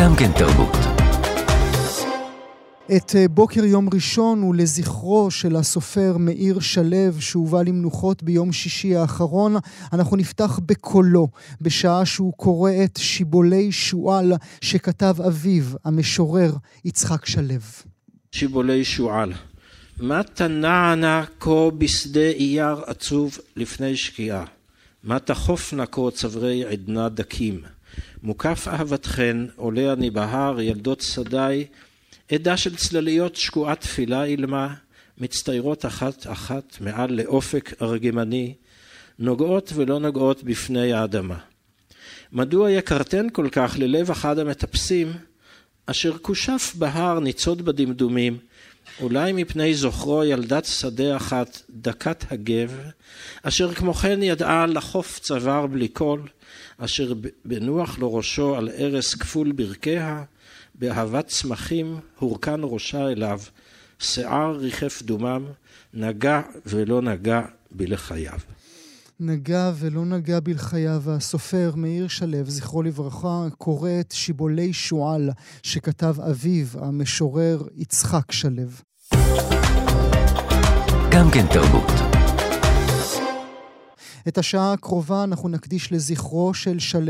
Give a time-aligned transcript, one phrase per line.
[0.00, 0.76] גם כן תרבות.
[2.96, 8.96] את אה, בוקר יום ראשון הוא לזכרו של הסופר מאיר שלו שהובא למנוחות ביום שישי
[8.96, 9.56] האחרון.
[9.92, 11.28] אנחנו נפתח בקולו,
[11.60, 16.52] בשעה שהוא קורא את שיבולי שועל שכתב אביו, המשורר
[16.84, 17.54] יצחק שלו.
[18.32, 19.32] שיבולי שועל
[20.00, 24.44] מה תנענה כה בשדה אייר עצוב לפני שקיעה?
[25.04, 27.77] מה תחופנה כה צברי עדנה דקים?
[28.22, 31.66] מוקף אהבתכן עולה אני בהר ילדות שדי
[32.32, 34.74] עדה של צלליות שקועה תפילה אילמה
[35.18, 38.54] מצטיירות אחת אחת מעל לאופק ארגמני
[39.18, 41.38] נוגעות ולא נוגעות בפני האדמה.
[42.32, 45.12] מדוע יקרתן כל כך ללב אחד המטפסים
[45.86, 48.38] אשר כושף בהר ניצוד בדמדומים
[49.00, 52.78] אולי מפני זוכרו ילדת שדה אחת דקת הגב,
[53.42, 56.22] אשר כמו כן ידעה לחוף צוואר בלי קול,
[56.78, 57.12] אשר
[57.44, 60.24] בנוח לו ראשו על ערש כפול ברכיה,
[60.74, 63.40] באהבת צמחים הורכן ראשה אליו,
[63.98, 65.44] שיער ריחף דומם,
[65.94, 68.38] נגע ולא נגע בלחייו.
[69.20, 75.30] נגע ולא נגע בלחייו, הסופר מאיר שלו, זכרו לברכה, קורא את שיבולי שועל
[75.62, 78.62] שכתב אביו, המשורר יצחק שלו.
[81.10, 82.07] גם כן תרבות.
[84.28, 87.08] את השעה הקרובה אנחנו נקדיש לזכרו של שלו,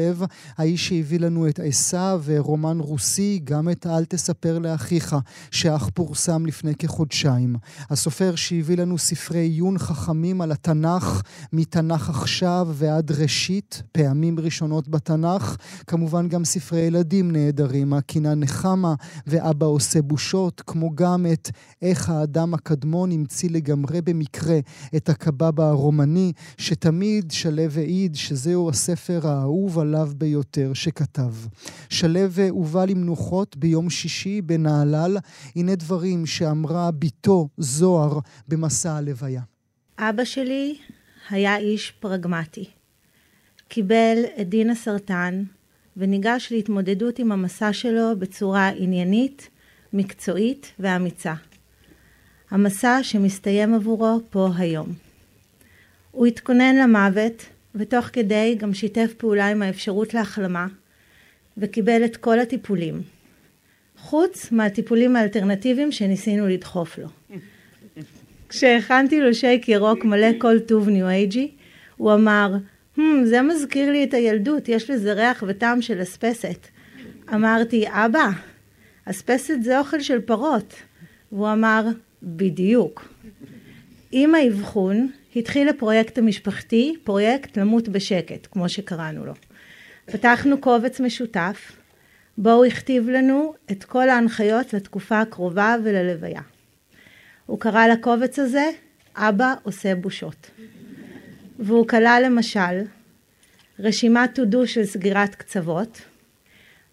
[0.57, 5.17] האיש שהביא לנו את עשיו ורומן רוסי, גם את אל תספר לאחיך,
[5.51, 7.57] שאך פורסם לפני כחודשיים.
[7.91, 15.57] הסופר שהביא לנו ספרי עיון חכמים על התנ"ך, מתנ"ך עכשיו ועד ראשית, פעמים ראשונות בתנ"ך,
[15.87, 18.95] כמובן גם ספרי ילדים נהדרים, הקינה נחמה
[19.27, 21.51] ואבא עושה בושות, כמו גם את
[21.83, 24.59] איך האדם הקדמון המציא לגמרי במקרה
[24.97, 31.33] את הקבב הרומני, שתמיד תמיד שלו העיד שזהו הספר האהוב עליו ביותר שכתב.
[31.89, 35.17] שלו הובא למנוחות ביום שישי בנהלל.
[35.57, 39.41] הנה דברים שאמרה בתו זוהר במסע הלוויה.
[39.99, 40.79] אבא שלי
[41.31, 42.65] היה איש פרגמטי.
[43.69, 45.43] קיבל את דין הסרטן
[45.97, 49.49] וניגש להתמודדות עם המסע שלו בצורה עניינית,
[49.93, 51.35] מקצועית ואמיצה.
[52.51, 55.08] המסע שמסתיים עבורו פה היום.
[56.19, 60.67] הוא התכונן למוות, ותוך כדי גם שיתף פעולה עם האפשרות להחלמה,
[61.59, 63.03] וקיבל את כל הטיפולים,
[63.97, 67.09] חוץ מהטיפולים האלטרנטיביים שניסינו לדחוף לו.
[68.49, 71.51] כשהכנתי לו שייק ירוק מלא כל טוב ניו אייג'י,
[71.97, 72.55] הוא אמר,
[72.97, 76.67] hmm, זה מזכיר לי את הילדות, יש לזה ריח וטעם של אספסת.
[77.35, 78.31] אמרתי, אבא,
[79.05, 80.75] אספסת זה אוכל של פרות.
[81.33, 81.87] והוא אמר,
[82.23, 83.09] בדיוק.
[84.13, 85.09] עם האבחון,
[85.39, 89.33] התחיל הפרויקט המשפחתי, פרויקט למות בשקט, כמו שקראנו לו.
[90.07, 91.73] פתחנו קובץ משותף,
[92.39, 96.41] בו הוא הכתיב לנו את כל ההנחיות לתקופה הקרובה וללוויה.
[97.47, 98.71] הוא קרא לקובץ הזה,
[99.17, 100.51] אבא עושה בושות.
[101.59, 102.83] והוא כלל למשל
[103.79, 106.01] רשימת to do של סגירת קצוות,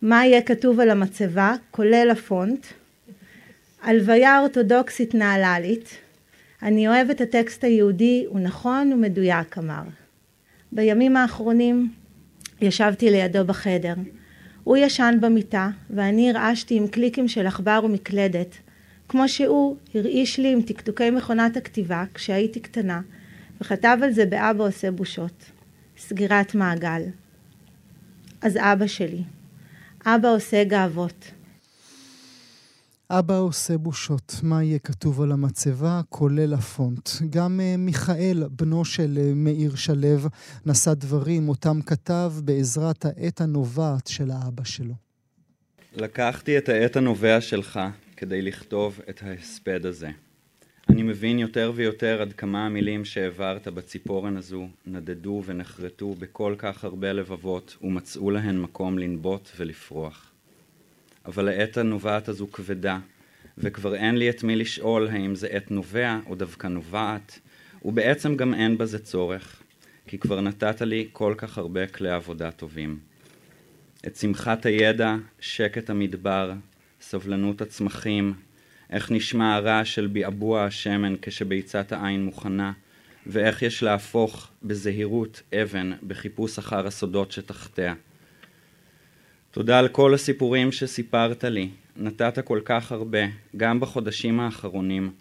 [0.01, 2.65] מה יהיה כתוב על המצבה, כולל הפונט,
[3.81, 5.97] הלוויה אורתודוקסית נהללית,
[6.63, 9.83] אני אוהב את הטקסט היהודי, הוא נכון ומדויק, אמר.
[10.71, 11.91] בימים האחרונים
[12.61, 13.93] ישבתי לידו בחדר.
[14.63, 18.55] הוא ישן במיטה, ואני הרעשתי עם קליקים של עכבר ומקלדת,
[19.09, 23.01] כמו שהוא הרעיש לי עם תקתוקי מכונת הכתיבה כשהייתי קטנה,
[23.61, 25.51] וכתב על זה באבא עושה בושות.
[25.97, 27.01] סגירת מעגל.
[28.41, 29.23] אז אבא שלי.
[30.05, 31.31] אבא עושה גאוות.
[33.09, 37.09] אבא עושה בושות, מה יהיה כתוב על המצבה, כולל הפונט.
[37.29, 40.29] גם uh, מיכאל, בנו של uh, מאיר שלו,
[40.65, 44.93] נשא דברים, אותם כתב בעזרת העת הנובעת של האבא שלו.
[45.95, 47.79] לקחתי את העת הנובע שלך
[48.17, 50.09] כדי לכתוב את ההספד הזה.
[50.89, 57.13] אני מבין יותר ויותר עד כמה המילים שהעברת בציפורן הזו נדדו ונחרטו בכל כך הרבה
[57.13, 60.34] לבבות ומצאו להן מקום לנבוט ולפרוח.
[61.25, 62.99] אבל העת הנובעת הזו כבדה,
[63.57, 67.39] וכבר אין לי את מי לשאול האם זה עת נובע או דווקא נובעת,
[67.85, 69.61] ובעצם גם אין בזה צורך,
[70.07, 72.99] כי כבר נתת לי כל כך הרבה כלי עבודה טובים.
[74.07, 76.53] את שמחת הידע, שקט המדבר,
[77.01, 78.33] סבלנות הצמחים,
[78.89, 82.71] איך נשמע הרעש של ביעבוע השמן כשביצת העין מוכנה,
[83.27, 87.93] ואיך יש להפוך בזהירות אבן בחיפוש אחר הסודות שתחתיה.
[89.55, 91.69] תודה על כל הסיפורים שסיפרת לי.
[91.97, 93.19] נתת כל כך הרבה,
[93.57, 95.11] גם בחודשים האחרונים.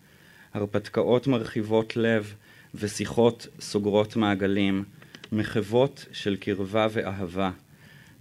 [0.54, 2.34] הרפתקאות מרחיבות לב
[2.75, 4.84] ושיחות סוגרות מעגלים,
[5.32, 7.50] מחוות של קרבה ואהבה.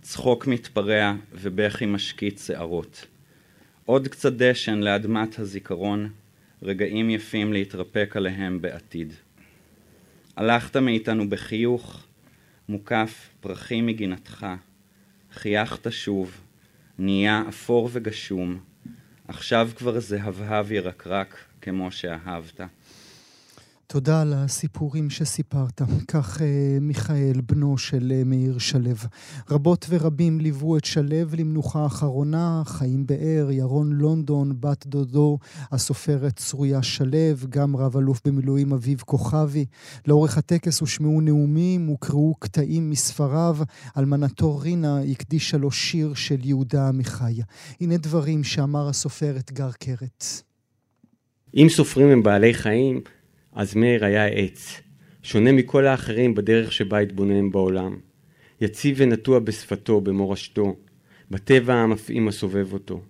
[0.01, 3.05] צחוק מתפרע ובכי משקיט שערות.
[3.85, 6.09] עוד קצת דשן לאדמת הזיכרון,
[6.63, 9.13] רגעים יפים להתרפק עליהם בעתיד.
[10.35, 12.03] הלכת מאיתנו בחיוך,
[12.69, 14.45] מוקף פרחים מגינתך,
[15.33, 16.41] חייכת שוב,
[16.99, 18.59] נהיה אפור וגשום,
[19.27, 22.61] עכשיו כבר זהבהב ירקרק כמו שאהבת.
[23.87, 25.81] תודה על הסיפורים שסיפרת.
[26.07, 28.83] כך אה, מיכאל, בנו של אה, מאיר שלו.
[29.49, 35.37] רבות ורבים ליוו את שלו למנוחה האחרונה, חיים באר, ירון לונדון, בת דודו,
[35.71, 39.65] הסופרת צרויה שלו, גם רב אלוף במילואים אביב כוכבי.
[40.07, 43.57] לאורך הטקס הושמעו נאומים, הוקראו קטעים מספריו.
[43.97, 47.41] אלמנתו רינה הקדישה לו שיר של יהודה עמיחי.
[47.81, 50.25] הנה דברים שאמר הסופר אתגר קרת.
[51.55, 53.01] אם סופרים הם בעלי חיים,
[53.55, 54.81] אז מאיר היה עץ,
[55.23, 57.97] שונה מכל האחרים בדרך שבה התבונן בעולם.
[58.61, 60.75] יציב ונטוע בשפתו, במורשתו,
[61.31, 63.01] בטבע המפעים הסובב אותו.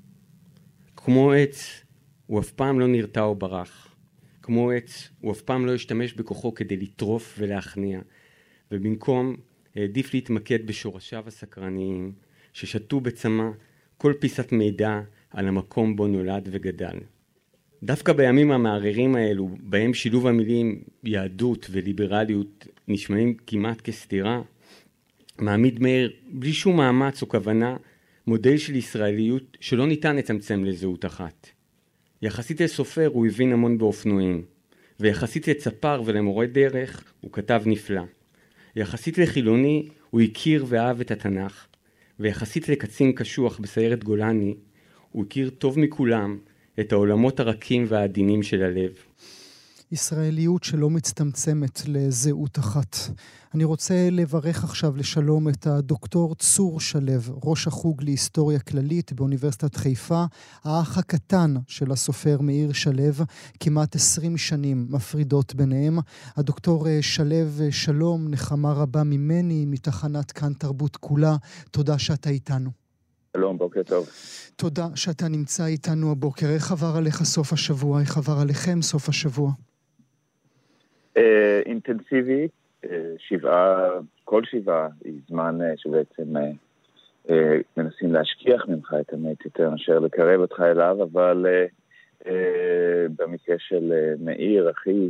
[0.95, 1.83] כמו עץ,
[2.25, 3.95] הוא אף פעם לא נרתע או ברח.
[4.41, 7.99] כמו עץ, הוא אף פעם לא השתמש בכוחו כדי לטרוף ולהכניע,
[8.71, 9.35] ובמקום
[9.75, 12.11] העדיף להתמקד בשורשיו הסקרניים,
[12.53, 13.49] ששתו בצמא
[13.97, 16.97] כל פיסת מידע על המקום בו נולד וגדל.
[17.85, 24.41] דווקא בימים המערערים האלו, בהם שילוב המילים יהדות וליברליות נשמעים כמעט כסתירה,
[25.39, 27.77] מעמיד מאיר בלי שום מאמץ או כוונה
[28.27, 31.49] מודל של ישראליות שלא ניתן לצמצם לזהות אחת.
[32.21, 34.43] יחסית לסופר הוא הבין המון באופנועים,
[34.99, 38.03] ויחסית לצפר ולמורה דרך הוא כתב נפלא.
[38.75, 41.67] יחסית לחילוני הוא הכיר ואהב את התנ"ך,
[42.19, 44.55] ויחסית לקצין קשוח בסיירת גולני
[45.11, 46.37] הוא הכיר טוב מכולם
[46.79, 48.91] את העולמות הרכים והעדינים של הלב.
[49.91, 52.95] ישראליות שלא מצטמצמת לזהות אחת.
[53.53, 60.25] אני רוצה לברך עכשיו לשלום את הדוקטור צור שלו, ראש החוג להיסטוריה כללית באוניברסיטת חיפה,
[60.63, 63.25] האח הקטן של הסופר מאיר שלו,
[63.59, 65.99] כמעט עשרים שנים מפרידות ביניהם.
[66.35, 71.35] הדוקטור אה, שלו, אה, שלום, נחמה רבה ממני, מתחנת כאן תרבות כולה.
[71.71, 72.82] תודה שאתה איתנו.
[73.37, 74.05] שלום, בוקר טוב.
[74.55, 76.45] תודה שאתה נמצא איתנו הבוקר.
[76.55, 78.01] איך עבר עליך סוף השבוע?
[78.01, 79.51] איך עבר עליכם סוף השבוע?
[81.17, 82.47] אה, אינטנסיבי,
[82.85, 83.89] אה, שבעה,
[84.23, 86.33] כל שבעה היא זמן אה, שבעצם
[87.77, 91.45] מנסים להשכיח ממך את המת יותר מאשר לקרב אותך אליו, אבל
[93.17, 95.09] במקרה של מאיר, אחי,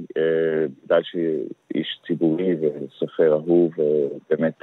[0.85, 3.71] בגלל שאיש ציבורי וסופר אהוב,
[4.29, 4.59] באמת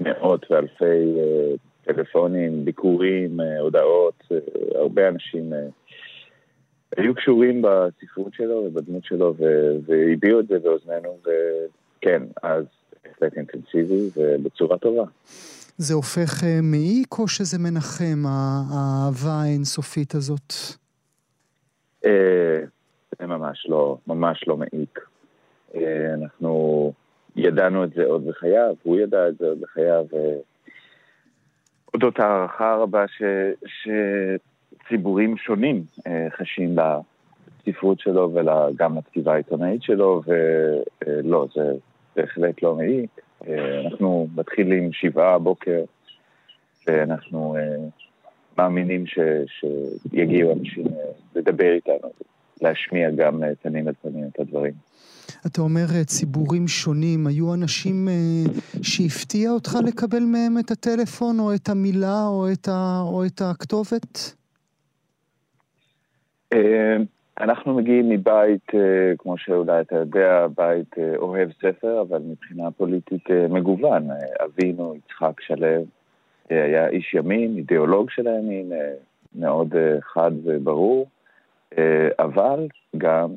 [0.00, 1.14] מאות ואלפי
[1.84, 4.38] טלפונים, ביקורים, אה, הודעות, אה,
[4.74, 5.58] הרבה אנשים אה,
[6.96, 9.34] היו קשורים בספרות שלו ובדמות שלו
[9.86, 12.64] והביעו את זה באוזנינו, וכן, אז
[13.04, 15.04] בהחלט אינטנסיבי ובצורה טובה.
[15.76, 20.52] זה הופך מעיק או שזה מנחם, האהבה האינסופית הזאת?
[23.18, 25.00] זה ממש לא, ממש לא מעיק.
[26.14, 26.92] אנחנו
[27.36, 30.06] ידענו את זה עוד בחייו, הוא ידע את זה עוד בחייו,
[31.94, 33.22] אודות הערכה הרבה ש,
[34.84, 36.76] שציבורים שונים אה, חשים
[37.66, 41.72] לספרות שלו וגם לכתיבה העיתונאית שלו, ולא, זה
[42.16, 43.10] בהחלט לא מעיק.
[43.48, 45.84] אה, אנחנו מתחילים שבעה הבוקר,
[46.86, 47.88] ואנחנו אה,
[48.58, 50.86] מאמינים ש, שיגיעו אנשים
[51.34, 52.12] לדבר איתנו,
[52.62, 54.72] להשמיע גם פנים אל פנים את הדברים.
[55.46, 58.14] אתה אומר אה, ציבורים שונים, היו אנשים אה,
[58.82, 64.34] שהפתיע אותך לקבל מהם את הטלפון או את המילה או את, ה, או את הכתובת?
[66.52, 66.96] אה,
[67.40, 68.66] אנחנו מגיעים מבית,
[69.18, 74.08] כמו שאולי אתה יודע, בית אוהב ספר, אבל מבחינה פוליטית מגוון.
[74.44, 75.66] אבינו, יצחק שלו,
[76.50, 78.72] היה איש ימין, אידיאולוג של הימין,
[79.34, 81.08] מאוד חד וברור,
[82.18, 83.30] אבל גם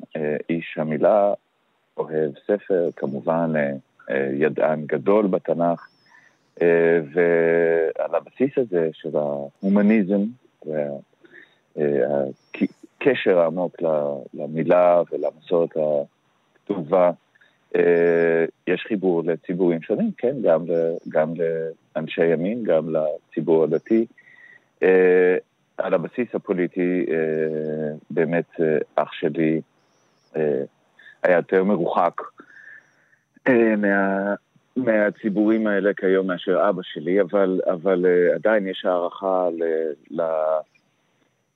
[0.50, 1.34] איש המילה,
[1.98, 3.72] אוהב ספר, כמובן אה,
[4.10, 5.88] אה, ידען גדול בתנ"ך,
[6.62, 10.22] אה, ועל הבסיס הזה של ההומניזם
[11.76, 13.76] והקשר העמוק
[14.34, 15.70] למילה ולמסורת
[16.64, 17.12] הכתובה,
[18.68, 20.66] יש חיבור לציבורים שונים, כן, גם,
[21.10, 21.34] גם
[21.96, 24.06] לאנשי ימין, גם לציבור הדתי.
[25.78, 27.06] על הבסיס הפוליטי,
[28.10, 28.50] באמת
[28.96, 29.62] אח שלי
[31.26, 32.22] היה יותר מרוחק
[33.48, 34.36] אה, מה,
[34.76, 39.50] מהציבורים האלה כיום מאשר אבא שלי, אבל, אבל אה, עדיין יש הערכה
[40.12, 40.22] ל,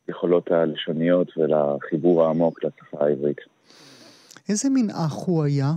[0.07, 3.41] ליכולות הלשוניות ולחיבור העמוק לשפה העברית.
[4.49, 5.71] איזה מין אח הוא היה?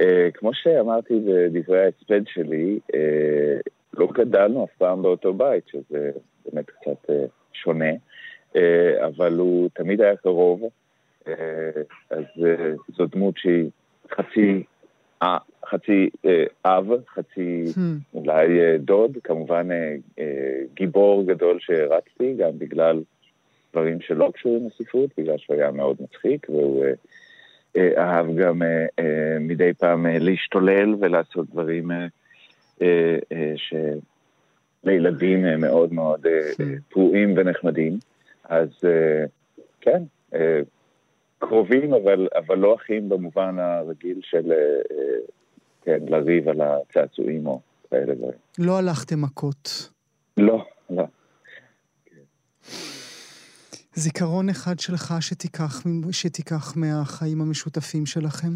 [0.00, 0.04] Uh,
[0.34, 6.10] כמו שאמרתי בדברי ההספד שלי, uh, גדלנו אף פעם באותו בית, שזה
[6.44, 7.10] באמת קצת
[7.52, 7.90] שונה,
[9.06, 10.62] אבל הוא תמיד היה קרוב,
[12.10, 12.24] אז
[12.96, 13.70] זו דמות שהיא
[14.10, 14.62] חצי
[15.22, 18.14] אה, חצי אה, אב, חצי hmm.
[18.14, 23.02] אולי אה, דוד, כמובן אה, אה, גיבור גדול שהרצתי, גם בגלל
[23.72, 26.92] דברים שלא קשורים לספרות, בגלל שהוא היה מאוד מצחיק, והוא אה,
[27.76, 32.06] אה, אהב גם אה, אה, מדי פעם אה, להשתולל ולעשות דברים אה,
[32.82, 33.54] אה, אה,
[34.84, 36.64] שלילדים אה, מאוד מאוד אה, hmm.
[36.88, 37.98] פרועים ונחמדים.
[38.44, 39.24] אז אה,
[39.80, 40.02] כן,
[40.34, 40.60] אה,
[41.38, 44.56] קרובים, אבל, אבל לא אחים במובן הרגיל של, אה,
[45.82, 48.38] כן, לריב על הצעצועים או כאלה דברים.
[48.58, 49.90] לא הלכתם מכות.
[50.36, 51.04] לא, לא.
[53.94, 58.52] זיכרון אחד שלך שתיקח, שתיקח מהחיים המשותפים שלכם?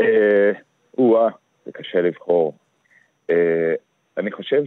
[0.00, 0.52] אה,
[0.98, 1.28] או-אה,
[1.66, 2.54] זה קשה לבחור.
[3.30, 3.74] אה,
[4.16, 4.62] אני חושב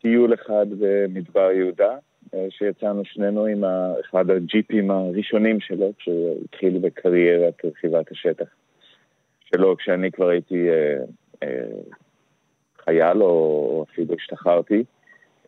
[0.00, 1.96] שטיול אחד במדבר יהודה, אה,
[2.50, 3.64] שיצאנו שנינו עם
[4.00, 8.46] אחד הג'יפים הראשונים שלו, כשהוא התחיל בקריירת רכיבת השטח
[9.44, 10.96] שלו, כשאני כבר הייתי אה,
[11.42, 11.64] אה,
[12.84, 14.84] חייל או אפילו השתחררתי.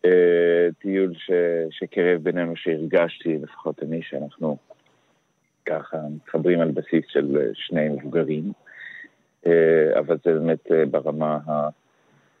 [0.05, 1.31] אה, טיול ש,
[1.69, 4.57] שקרב בינינו, שהרגשתי, לפחות אני, שאנחנו
[5.65, 8.51] ככה מתחברים על בסיס של אה, שני מבוגרים.
[9.47, 11.39] אה, אבל זה באמת אה, ברמה,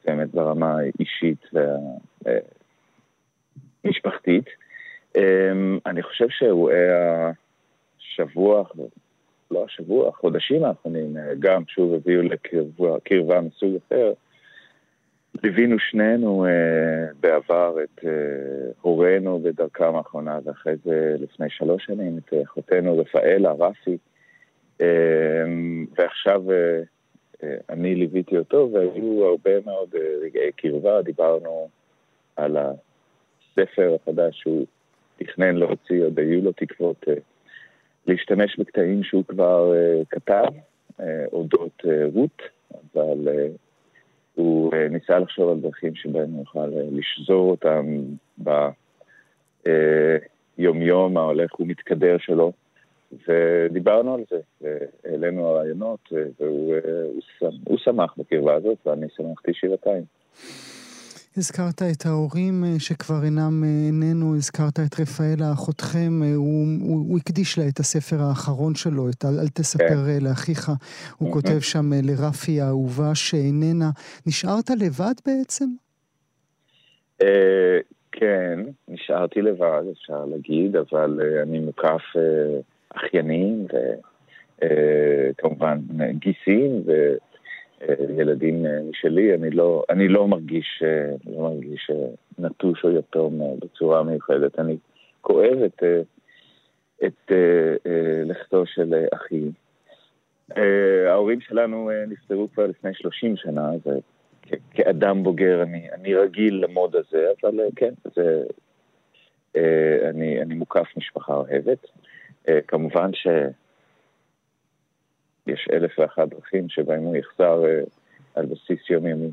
[0.05, 1.77] באמת ברמה האישית וה...
[3.85, 4.45] אה, משפחתית.
[5.17, 6.87] אמ, אני חושב שאירועי
[7.99, 8.63] השבוע,
[9.51, 14.13] לא השבוע, החודשים האחרונים, אה, גם שוב הביאו לקרבה מסוג אחר.
[15.43, 18.11] ליווינו שנינו אה, בעבר את אה,
[18.81, 23.97] הורינו בדרכם האחרונה, ואחרי זה לפני שלוש שנים את אחותנו רפאלה, רפי,
[24.81, 24.87] אה,
[25.97, 26.81] ועכשיו אה,
[27.43, 31.69] אה, אני ליוויתי אותו, והיו הרבה מאוד אה, רגעי קרבה, דיברנו
[32.35, 32.57] על.
[33.57, 34.65] הספר החדש שהוא
[35.17, 37.11] תכנן להוציא, עוד היו לו תקוות uh,
[38.07, 40.45] להשתמש בקטעים שהוא כבר uh, כתב,
[40.99, 41.83] uh, אודות
[42.13, 42.41] רות,
[42.93, 43.27] אבל
[44.35, 47.85] הוא ניסה לחשוב על דרכים שבהם הוא יוכל לשזור אותם
[50.57, 52.51] ביומיום ההולך ומתקדר שלו.
[53.27, 55.99] ודיברנו על זה, והעלינו הרעיונות,
[56.39, 56.75] והוא
[57.39, 60.03] הוא, הוא שמח בקרבה הזאת, ואני שמחתי שבעתיים.
[61.37, 67.09] הזכרת את ההורים אה, שכבר אינם אה, איננו, הזכרת את רפאלה, אחותכם, אה, הוא, הוא,
[67.09, 70.25] הוא הקדיש לה את הספר האחרון שלו, את אל, אל תספר כן.
[70.25, 70.71] לאחיך.
[71.17, 73.89] הוא כותב שם לרפי האהובה שאיננה.
[74.27, 75.65] נשארת לבד בעצם?
[78.11, 82.03] כן, נשארתי לבד, אפשר להגיד, אבל אני מוקף
[82.95, 83.67] אחיינים
[84.61, 85.77] וכמובן
[86.19, 86.91] גיסים, ו...
[88.17, 92.07] ילדים אה, משלי, אני לא, אני לא מרגיש, אה, לא מרגיש אה,
[92.39, 94.59] נטוש או יתום בצורה מיוחדת.
[94.59, 94.77] אני
[95.21, 95.83] כואב את,
[97.05, 97.31] את
[98.25, 99.41] לכתו של אחי.
[101.07, 107.59] ההורים שלנו נפטרו כבר לפני 30 שנה, וכאדם בוגר אני, אני רגיל למוד הזה, אבל
[107.75, 108.43] כן, זה,
[110.09, 111.87] אני, אני מוקף משפחה אוהבת.
[112.67, 113.27] כמובן ש...
[115.47, 117.81] יש אלף ואחת דרכים שבהם הוא יחזר אה,
[118.35, 119.31] על בסיס יומיומי.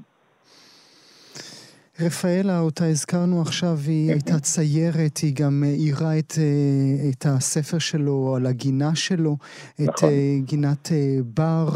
[2.01, 4.39] רפאלה, אותה הזכרנו עכשיו, היא כן, הייתה כן.
[4.39, 9.37] ציירת, היא גם עירה את, אה, את הספר שלו על הגינה שלו,
[9.75, 10.09] את נכון.
[10.09, 10.89] אה, גינת
[11.25, 11.69] בר.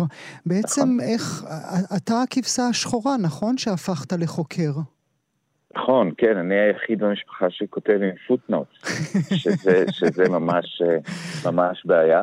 [0.46, 1.00] בעצם נכון.
[1.00, 1.44] איך,
[1.96, 3.58] אתה הכבשה השחורה, נכון?
[3.58, 4.72] שהפכת לחוקר.
[5.76, 8.68] נכון, כן, אני היחיד במשפחה שכותב עם פוטנוט,
[9.42, 10.82] שזה, שזה ממש,
[11.46, 12.22] ממש בעיה.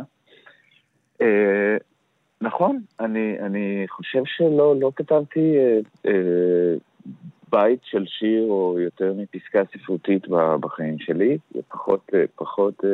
[2.43, 6.75] נכון, אני, אני חושב שלא לא כתבתי אה, אה,
[7.51, 10.27] בית של שיר או יותר מפסקה ספרותית
[10.59, 12.89] בחיים שלי, זה פחות, אה, פחות אה,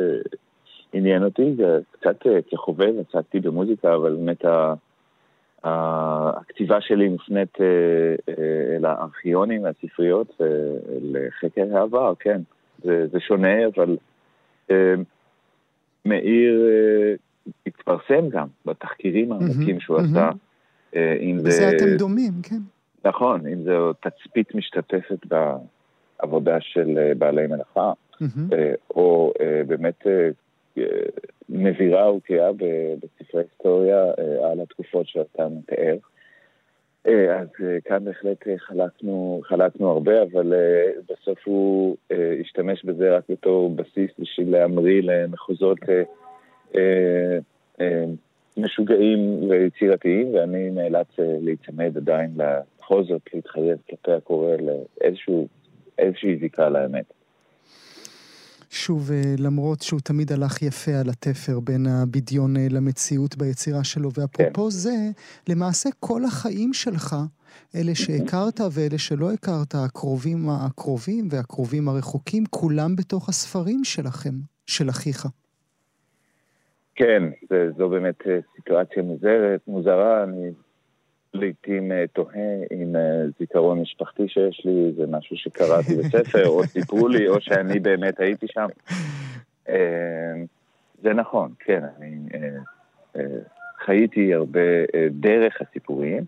[0.92, 4.74] עניין אותי, זה קצת אה, כחובב, עסקתי במוזיקה, אבל באמת ה,
[5.64, 5.70] ה,
[6.40, 7.66] הכתיבה שלי מופנית אה,
[8.28, 12.40] אה, אל הארכיונים והספריות ולחקר העבר, כן,
[12.84, 13.96] זה, זה שונה, אבל
[14.70, 14.94] אה,
[16.04, 16.66] מאיר...
[16.68, 17.29] אה,
[17.66, 20.30] התפרסם גם בתחקירים העמוקים שהוא עשה.
[20.96, 22.60] אה, בזה אתם דומים, כן.
[23.04, 27.92] נכון, אם זו תצפית משתתפת בעבודה של אה, בעלי מלאכה,
[28.52, 29.32] אה, או
[29.66, 30.06] באמת
[31.48, 34.04] נבירה וקריאה בספרי היסטוריה
[34.50, 35.96] על התקופות שאתה מתאר.
[37.04, 37.48] אז
[37.84, 40.54] כאן בהחלט חלקנו, חלקנו הרבה, אבל
[41.08, 41.96] בסוף הוא
[42.40, 45.78] השתמש בזה רק בתור בסיס בשביל להמריא למחוזות
[48.56, 54.56] משוגעים ויצירתיים, ואני נאלץ להיצמד עדיין, בכל זאת להתחייב כלפי הקורא
[55.98, 57.12] לאיזושהי זיקה לאמת.
[58.70, 64.10] שוב, אה, למרות שהוא תמיד הלך יפה על התפר בין הבדיון אה, למציאות ביצירה שלו,
[64.14, 64.70] ואפרופו כן.
[64.70, 64.96] זה,
[65.48, 67.16] למעשה כל החיים שלך,
[67.74, 74.34] אלה שהכרת ואלה שלא הכרת, הקרובים הקרובים והקרובים הרחוקים, כולם בתוך הספרים שלכם,
[74.66, 75.26] של אחיך.
[77.00, 77.22] כן,
[77.76, 80.50] זו באמת אה, סיטואציה מוזרת, מוזרה, אני
[81.34, 87.08] לעיתים אה, תוהה אם אה, זיכרון משפחתי שיש לי זה משהו שקראתי בספר, או סיפרו
[87.08, 88.66] לי, או שאני באמת הייתי שם.
[91.02, 92.18] זה נכון, כן, אני
[93.78, 94.60] חייתי הרבה
[95.10, 96.24] דרך הסיפורים,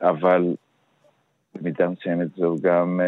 [0.00, 0.54] אבל
[1.54, 3.00] במידה מסוימת זו גם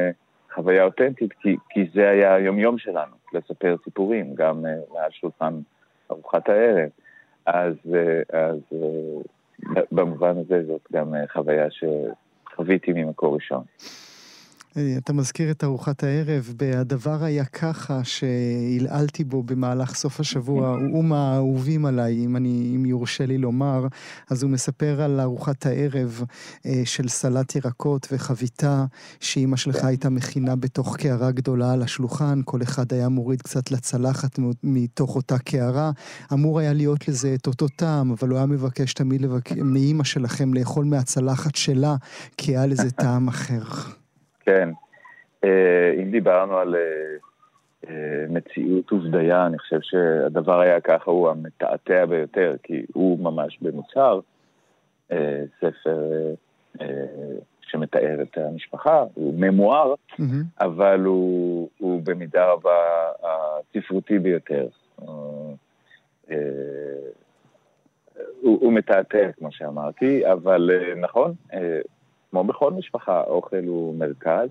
[0.54, 5.54] חוויה אותנטית, כי, כי זה היה היומיום שלנו, לספר סיפורים, גם מעל שולחן
[6.11, 6.88] ארוחת הערב.
[7.46, 7.75] אז,
[8.32, 8.58] אז
[9.92, 13.64] במובן הזה זאת גם אה, חוויה שחוויתי ממקור ראשון.
[14.99, 21.87] אתה מזכיר את ארוחת הערב, ב"הדבר היה ככה" שהלעלתי בו במהלך סוף השבוע, הוא מהאהובים
[21.87, 23.87] עליי, אם, אני, אם יורשה לי לומר,
[24.31, 26.23] אז הוא מספר על ארוחת הערב
[26.66, 28.85] אה, של סלט ירקות וחביתה
[29.21, 29.85] שאימא שלך.
[29.85, 35.38] הייתה מכינה בתוך קערה גדולה על השולחן, כל אחד היה מוריד קצת לצלחת מתוך אותה
[35.38, 35.90] קערה.
[36.33, 39.52] אמור היה להיות לזה את אותו טעם, אבל הוא היה מבקש תמיד לבק...
[39.52, 41.97] מאימא שלכם לאכול מהצלחת שלה,
[42.37, 43.62] כי היה לזה טעם אחר.
[44.45, 44.69] כן.
[45.45, 46.81] אה, אם דיברנו על אה,
[47.89, 54.21] אה, מציאות ובדיה, אני חושב שהדבר היה ככה, הוא המתעתע ביותר, כי הוא ממש במוצהר
[55.61, 56.35] ספר
[57.61, 60.23] שמתאר את המשפחה, הוא ממואר, mm-hmm.
[60.61, 64.69] אבל הוא, הוא במידה רבה הספרותי ביותר.
[68.41, 71.35] הוא, הוא מתעתע, כמו שאמרתי, אבל נכון,
[72.35, 74.49] כמו בכל משפחה, האוכל הוא מרכז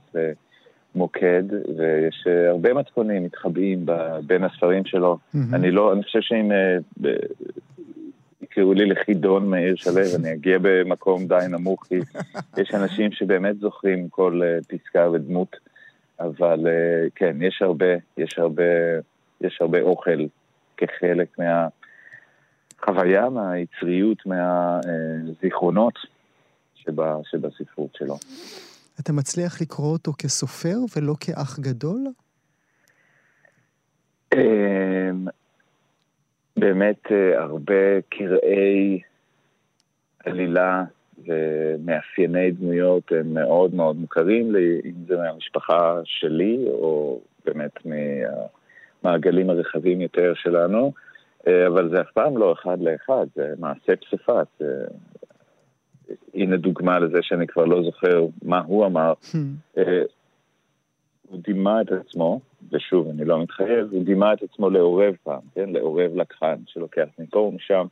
[0.96, 1.44] ומוקד,
[1.78, 3.86] ויש אה, הרבה מתכונים מתחבאים
[4.26, 5.18] בין הספרים שלו.
[5.18, 5.38] Mm-hmm.
[5.54, 6.78] אני לא, אני חושב שאם אה,
[8.42, 11.96] יקראו לי לחידון מאיר שלו, אני אגיע במקום די נמוך, כי
[12.58, 15.56] יש אנשים שבאמת זוכרים כל אה, פסקה ודמות,
[16.20, 16.68] אבל
[17.16, 18.64] כן, יש הרבה, יש הרבה,
[19.42, 20.26] יש הרבה אוכל
[20.78, 21.38] כחלק
[22.80, 26.13] מהחוויה, מהיצריות, מהזיכרונות.
[26.86, 28.16] שבה, שבספרות שלו.
[29.00, 32.08] אתה מצליח לקרוא אותו כסופר ולא כאח גדול?
[34.34, 35.28] אמ,
[36.58, 39.02] באמת אה, הרבה קרעי
[40.26, 40.84] עלילה
[41.28, 50.02] ומאפייני דמויות הם מאוד מאוד מוכרים לי, אם זה מהמשפחה שלי או באמת מהמעגלים הרחבים
[50.02, 50.94] יותר שלנו,
[51.48, 54.62] אה, אבל זה אף פעם לא אחד לאחד, זה מעשה פסיפס,
[56.34, 59.14] הנה דוגמה לזה שאני כבר לא זוכר מה הוא אמר.
[59.24, 59.38] Hmm.
[59.78, 60.04] אה,
[61.30, 62.40] הוא דימה את עצמו,
[62.72, 65.70] ושוב, אני לא מתחייב, הוא דימה את עצמו לעורב פעם, כן?
[65.70, 67.86] לעורב לקחן שלוקח מפה ומשם,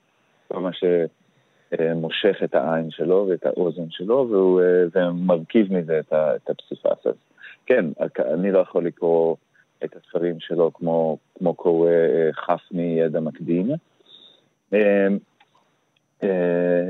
[0.48, 6.50] כל מה שמושך את העין שלו ואת האוזן שלו, והוא, אה, ומרכיב מזה את, את
[6.50, 7.06] הפסיפס.
[7.06, 7.14] אז
[7.66, 7.86] כן,
[8.34, 9.36] אני לא יכול לקרוא
[9.84, 13.72] את הספרים שלו כמו, כמו קורא אה, חף מידע מקדים.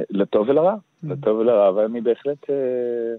[0.10, 0.76] לטוב ולרע.
[1.04, 3.14] לטוב ולרע, ואני בהחלט אה,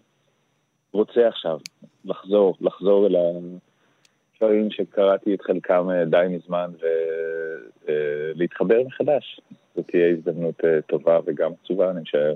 [0.92, 1.58] רוצה עכשיו
[2.04, 6.70] לחזור, לחזור אל הדברים שקראתי את חלקם אה, די מזמן
[7.86, 9.40] ולהתחבר אה, מחדש.
[9.76, 12.34] זאת תהיה הזדמנות טובה וגם עצובה, אני משער.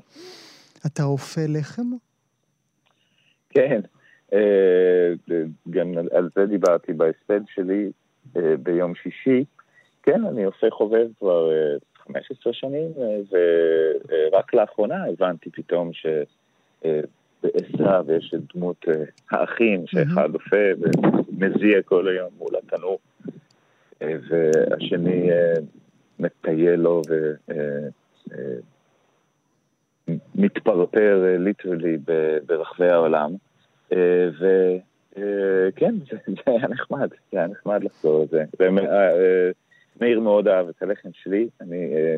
[0.86, 1.86] אתה אופה לחם?
[3.50, 3.80] כן,
[5.70, 7.90] גם על זה דיברתי בהספד שלי
[8.62, 9.44] ביום שישי.
[10.02, 11.50] כן, אני אופה חובב כבר
[12.06, 13.18] 15 שנים, אה,
[14.32, 22.30] ורק לאחרונה הבנתי פתאום שבעשרה ויש את דמות אה, האחים, שאחד אופה ומזיע כל היום
[22.38, 22.98] מול התנור,
[24.02, 25.30] אה, והשני
[26.18, 27.02] מטייל לו
[30.08, 31.98] ומתפרפר ליטרלי
[32.46, 33.34] ברחבי העולם.
[34.40, 35.94] וכן,
[36.26, 38.44] זה היה נחמד, זה היה נחמד לחזור לזה.
[40.00, 41.94] מאיר מאוד אהב את הלחם שלי, אני...
[41.94, 42.16] אה,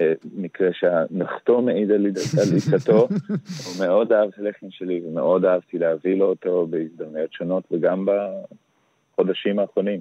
[0.00, 2.06] אה, מקרה שהנחתו מעיד על
[2.54, 3.08] עיסתו,
[3.66, 9.58] הוא מאוד אהב את הלחם שלי ומאוד אהבתי להביא לו אותו בהזדמנויות שונות וגם בחודשים
[9.58, 10.00] האחרונים.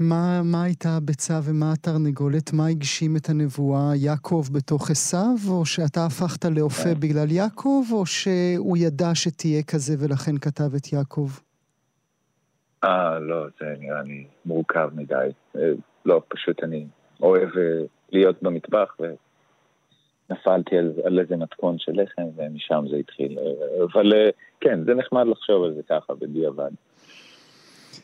[0.00, 2.52] מה, מה הייתה הביצה ומה התרנגולת?
[2.52, 3.96] מה הגשים את הנבואה?
[3.96, 5.36] יעקב בתוך עשיו?
[5.48, 7.00] או שאתה הפכת לאופה כן.
[7.00, 7.84] בגלל יעקב?
[7.92, 11.30] או שהוא ידע שתהיה כזה ולכן כתב את יעקב?
[12.84, 15.28] אה, לא, זה נראה לי מורכב מדי.
[15.56, 15.72] אה,
[16.04, 16.86] לא, פשוט אני
[17.22, 18.96] אוהב אה, להיות במטבח,
[20.30, 23.38] ונפלתי על, על איזה מתכון של לחם, ומשם זה התחיל.
[23.92, 24.12] אבל
[24.60, 26.70] כן, זה נחמד לחשוב על זה ככה, בדיעבד.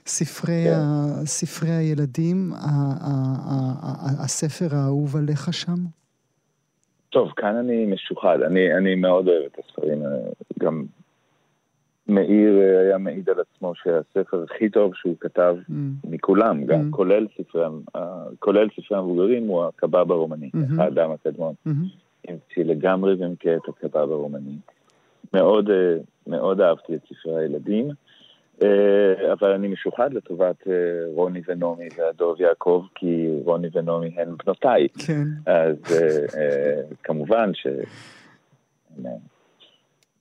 [0.06, 0.74] ספרי, כן.
[0.74, 3.10] ה, ספרי הילדים, ה, ה,
[3.40, 5.76] ה, ה, הספר האהוב עליך שם?
[7.10, 8.38] טוב, כאן אני משוחד.
[8.42, 10.02] אני, אני מאוד אוהב את הספרים.
[10.58, 10.84] גם
[12.08, 15.72] מאיר היה מעיד על עצמו שהספר הכי טוב שהוא כתב mm.
[16.04, 16.96] מכולם, גם mm.
[16.96, 17.64] כולל ספרי,
[18.38, 20.82] כולל ספרי המבוגרים, הוא הקבב הרומני, mm-hmm.
[20.82, 21.54] האדם הקדמון.
[21.66, 22.28] Mm-hmm.
[22.28, 24.56] המציא לגמרי ומכה את הקבב הרומני.
[25.34, 25.70] מאוד,
[26.26, 27.90] מאוד אהבתי את ספרי הילדים.
[28.62, 30.72] אה, אבל אני משוחד לטובת אה,
[31.14, 34.88] רוני ונעמי והדוב יעקב, כי רוני ונעמי הן בנותיי.
[35.06, 35.24] כן.
[35.46, 35.76] אז
[36.36, 37.66] אה, כמובן ש...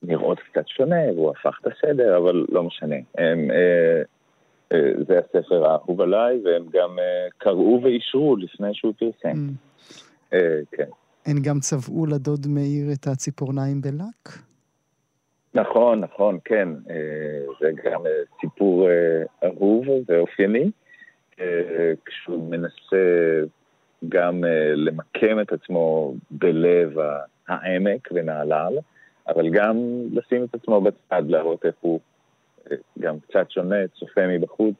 [0.02, 2.96] נראות קצת שונה, והוא הפך את הסדר, אבל לא משנה.
[3.18, 4.02] הם, אה,
[4.72, 9.32] אה, זה הספר האהוב עליי, והם גם אה, קראו ואישרו לפני שהוא פרסם.
[9.32, 10.32] Mm.
[10.32, 10.88] אה, כן.
[11.26, 14.48] הן גם צבעו לדוד מאיר את הציפורניים בלק?
[15.54, 16.68] נכון, נכון, כן.
[16.90, 20.70] אה, זה גם אה, סיפור אה, אהוב ואופייני,
[22.04, 23.40] כשהוא מנסה
[24.08, 26.96] גם למקם את עצמו בלב
[27.48, 28.78] העמק ונהלל,
[29.28, 29.76] אבל גם
[30.12, 32.00] לשים את עצמו בצד, להראות איך הוא
[32.98, 34.76] גם קצת שונה, צופה מבחוץ,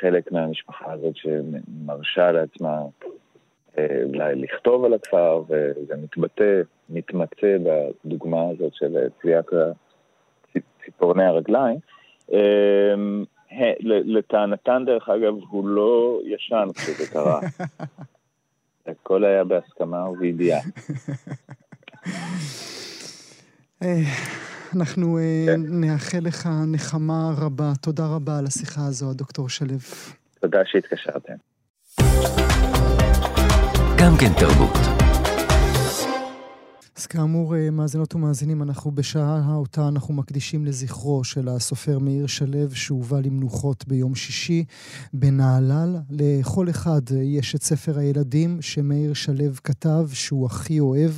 [0.00, 2.82] חלק מהמשפחה הזאת שמרשה לעצמה
[3.78, 9.46] אולי לכתוב על הכפר, וזה מתבטא, מתמצא בדוגמה הזאת של צביעת
[10.84, 11.78] ציפורני הרגליים.
[13.84, 17.40] לטענתן, דרך אגב, הוא לא ישן כשזה קרה.
[18.86, 20.60] הכל היה בהסכמה ובידיעה.
[23.82, 24.02] אה,
[24.76, 25.60] אנחנו אה, כן.
[25.68, 27.72] נאחל לך נחמה רבה.
[27.80, 29.74] תודה רבה על השיחה הזו, הדוקטור שלו.
[30.40, 31.34] תודה שהתקשרתם.
[33.98, 34.97] גם כן תרבות.
[36.98, 42.70] אז כאמור, אה, מאזינות ומאזינים, אנחנו בשעה אותה אנחנו מקדישים לזכרו של הסופר מאיר שלו,
[42.74, 44.64] שהובא למנוחות ביום שישי
[45.12, 45.96] בנהלל.
[46.10, 51.12] לכל אחד יש את ספר הילדים שמאיר שלו כתב, שהוא הכי אוהב.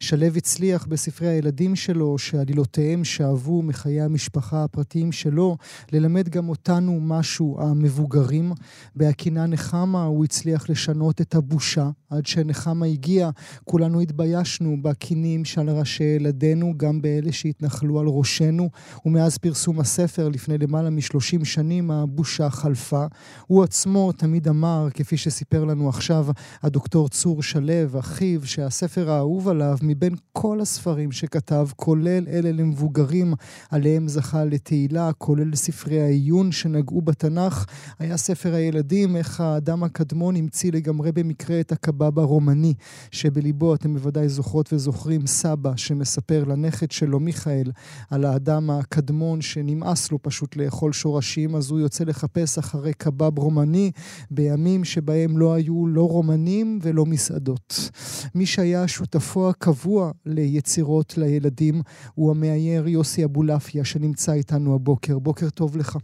[0.00, 5.56] שלו הצליח בספרי הילדים שלו, שעלילותיהם שאבו מחיי המשפחה הפרטיים שלו,
[5.92, 8.52] ללמד גם אותנו משהו, המבוגרים.
[8.96, 11.90] בהקינה נחמה הוא הצליח לשנות את הבושה.
[12.10, 13.30] עד שנחמה הגיע,
[13.64, 15.21] כולנו התביישנו בקינה.
[15.22, 18.70] נינים שעל ראשי ילדינו, גם באלה שהתנחלו על ראשנו,
[19.06, 23.06] ומאז פרסום הספר לפני למעלה משלושים שנים הבושה חלפה.
[23.46, 26.26] הוא עצמו תמיד אמר, כפי שסיפר לנו עכשיו
[26.62, 27.62] הדוקטור צור שלו,
[27.98, 33.34] אחיו, שהספר האהוב עליו מבין כל הספרים שכתב, כולל אלה למבוגרים
[33.70, 37.66] עליהם זכה לתהילה, כולל ספרי העיון שנגעו בתנ"ך,
[37.98, 42.74] היה ספר הילדים, איך האדם הקדמון המציא לגמרי במקרה את הקבב הרומני,
[43.10, 45.11] שבליבו אתם בוודאי זוכרות וזוכרים.
[45.12, 47.70] זוכרים סבא שמספר לנכד שלו, מיכאל,
[48.10, 53.90] על האדם הקדמון שנמאס לו פשוט לאכול שורשים, אז הוא יוצא לחפש אחרי קבב רומני
[54.30, 57.90] בימים שבהם לא היו לא רומנים ולא מסעדות.
[58.34, 61.74] מי שהיה שותפו הקבוע ליצירות לילדים
[62.14, 65.18] הוא המאייר יוסי אבולעפיה שנמצא איתנו הבוקר.
[65.18, 65.96] בוקר טוב לך.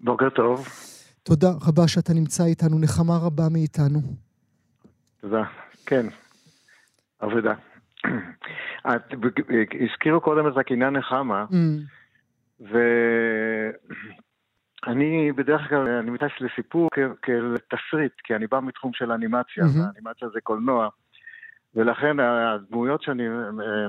[0.00, 0.68] בוקר טוב.
[1.22, 4.00] תודה רבה שאתה נמצא איתנו, נחמה רבה מאיתנו.
[5.20, 5.42] תודה,
[5.86, 6.06] כן,
[7.22, 7.75] אבדה.
[9.84, 11.54] הזכירו קודם את הקינה נחמה, mm.
[14.86, 16.88] ואני בדרך כלל, אני מתייחס לסיפור
[17.22, 19.90] כאל תסריט, כי אני בא מתחום של אנימציה, mm-hmm.
[19.94, 20.88] אנימציה זה קולנוע.
[21.74, 23.22] ולכן הדמויות שאני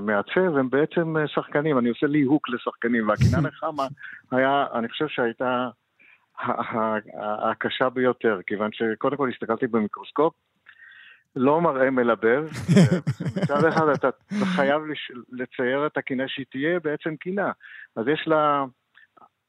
[0.02, 3.88] מעצב הם בעצם שחקנים, אני עושה ליהוק לשחקנים, והקינה נחמה
[4.32, 5.70] היה, אני חושב שהייתה
[7.52, 10.34] הקשה ביותר, כיוון שקודם כל הסתכלתי במיקרוסקופ,
[11.38, 12.46] לא מראה מלבב.
[13.38, 14.10] מצד אחד אתה
[14.56, 14.82] חייב
[15.32, 17.52] לצייר את הקינה שהיא תהיה בעצם קינה.
[17.96, 18.66] אז יש לה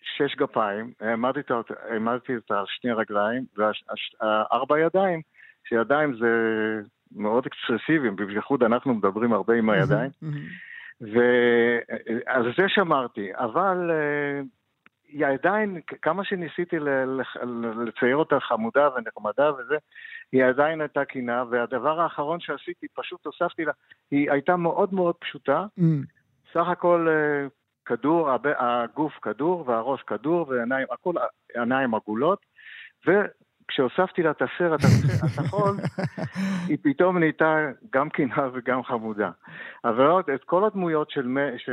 [0.02, 5.20] שש גפיים, העמדתי אותה, העמדתי אותה על שני רגליים, וארבע ידיים,
[5.68, 6.28] שידיים זה
[7.16, 10.10] מאוד אקספרסיביים, בייחוד אנחנו מדברים הרבה עם הידיים.
[11.00, 14.40] ועל זה שמרתי, אבל אה,
[15.08, 16.76] היא עדיין, כמה שניסיתי
[17.86, 19.76] לצייר אותה חמודה ונחמדה וזה,
[20.32, 23.72] היא עדיין הייתה קינה, והדבר האחרון שעשיתי, פשוט הוספתי לה,
[24.10, 25.66] היא הייתה מאוד מאוד פשוטה.
[25.78, 25.82] Mm.
[26.52, 27.46] סך הכל אה,
[27.86, 31.14] כדור, הגוף כדור והראש כדור ועיניים, הכל
[31.54, 32.46] עיניים עגולות,
[33.06, 34.80] וכשהוספתי לה את הסרט
[35.22, 35.76] התחול,
[36.68, 37.56] היא פתאום נהייתה
[37.92, 39.30] גם קינה וגם חמודה.
[39.84, 41.70] אבל את כל הדמויות של, ש,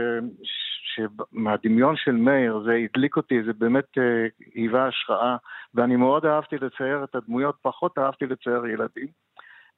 [0.95, 5.37] שמהדמיון של מאיר זה הדליק אותי, זה באמת אה, היווה השראה,
[5.73, 9.07] ואני מאוד אהבתי לצייר את הדמויות, פחות אהבתי לצייר ילדים.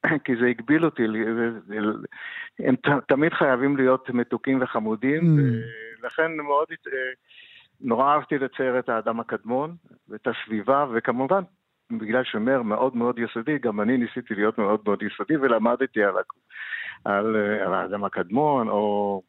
[0.26, 1.04] כי זה הגביל אותי.
[2.60, 2.76] הם
[3.08, 6.02] תמיד חייבים להיות מתוקים וחמודים, mm.
[6.02, 6.68] ולכן מאוד,
[7.82, 9.76] נורא אהבתי לצייר את האדם הקדמון
[10.10, 11.44] ואת הסביבה, וכמובן,
[11.92, 16.16] בגלל שמר מאוד מאוד יסודי, גם אני ניסיתי להיות מאוד מאוד יסודי ולמדתי על,
[17.06, 19.22] על, על האדם הקדמון, או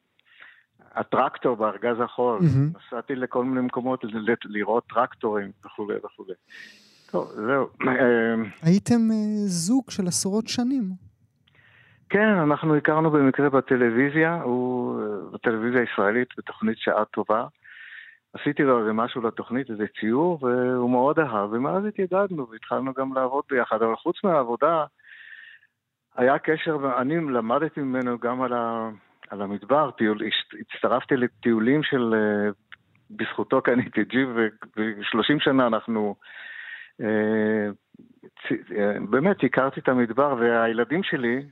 [0.98, 2.38] הטרקטור בארגז החול.
[2.38, 2.78] Mm-hmm.
[2.78, 4.04] נסעתי לכל מיני מקומות
[4.44, 6.34] לראות טרקטורים וכולי וכולי.
[7.11, 7.68] טוב, זהו.
[8.62, 10.82] הייתם אה, זוג של עשרות שנים.
[12.08, 17.46] כן, אנחנו הכרנו במקרה בטלוויזיה, הוא אה, בטלוויזיה הישראלית, בתוכנית שעה טובה.
[18.32, 23.44] עשיתי לו איזה משהו לתוכנית, איזה ציור, והוא מאוד אהב, ומאז התיידדנו והתחלנו גם לעבוד
[23.50, 23.82] ביחד.
[23.82, 24.84] אבל חוץ מהעבודה,
[26.16, 28.90] היה קשר, אני למדתי ממנו גם על, ה,
[29.31, 30.19] על המדבר, טיול,
[30.61, 32.51] הצטרפתי לטיולים של, אה,
[33.11, 36.14] בזכותו קניתי ג'יפ, ו-30 שנה אנחנו,
[37.01, 37.69] אה,
[38.77, 41.43] אה, באמת הכרתי את המדבר, והילדים שלי,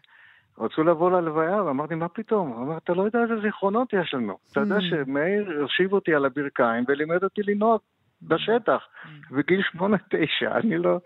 [0.59, 2.49] רצו לבוא ללוויה, ואמרתי, מה פתאום?
[2.49, 4.39] הוא אמר, אתה לא יודע איזה זיכרונות יש לנו.
[4.53, 4.83] אתה יודע mm.
[4.83, 7.81] שמאיר הושיב אותי על הברכיים ולימד אותי לנהוג
[8.23, 9.35] בשטח, mm.
[9.35, 10.99] בגיל שמונה, תשע, אני לא...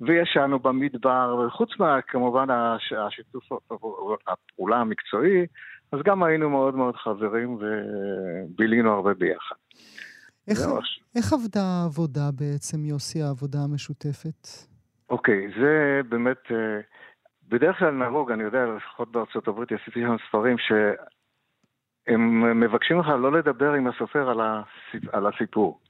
[0.00, 3.44] וישנו במדבר, וחוץ מה, כמובן, השיתוף
[4.26, 5.46] הפעולה המקצועי,
[5.92, 9.54] אז גם היינו מאוד מאוד חברים ובילינו הרבה ביחד.
[10.48, 10.58] איך,
[11.16, 14.48] איך עבדה העבודה בעצם, יוסי, העבודה המשותפת?
[15.10, 16.38] אוקיי, זה באמת...
[16.50, 16.80] אה,
[17.48, 23.32] בדרך כלל נהוג, אני יודע, לפחות בארצות הברית עשיתי שם ספרים שהם מבקשים לך לא
[23.32, 25.14] לדבר עם הסופר על, הסיפ...
[25.14, 25.80] על הסיפור,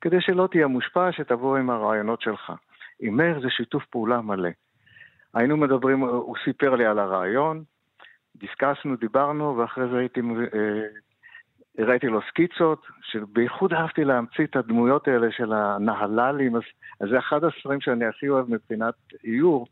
[0.00, 2.52] כדי שלא תהיה מושפע, שתבוא עם הרעיונות שלך.
[3.00, 4.48] עם מאיר זה שיתוף פעולה מלא.
[5.34, 7.64] היינו מדברים, הוא סיפר לי על הרעיון,
[8.36, 10.86] דיסקסנו, דיברנו, ואחרי זה הייתי, אה,
[11.78, 16.62] הראיתי לו סקיצות, שבייחוד אהבתי להמציא את הדמויות האלה של הנהל"לים, אז,
[17.00, 18.94] אז זה אחד הספרים שאני הכי אוהב מבחינת
[19.24, 19.66] איור.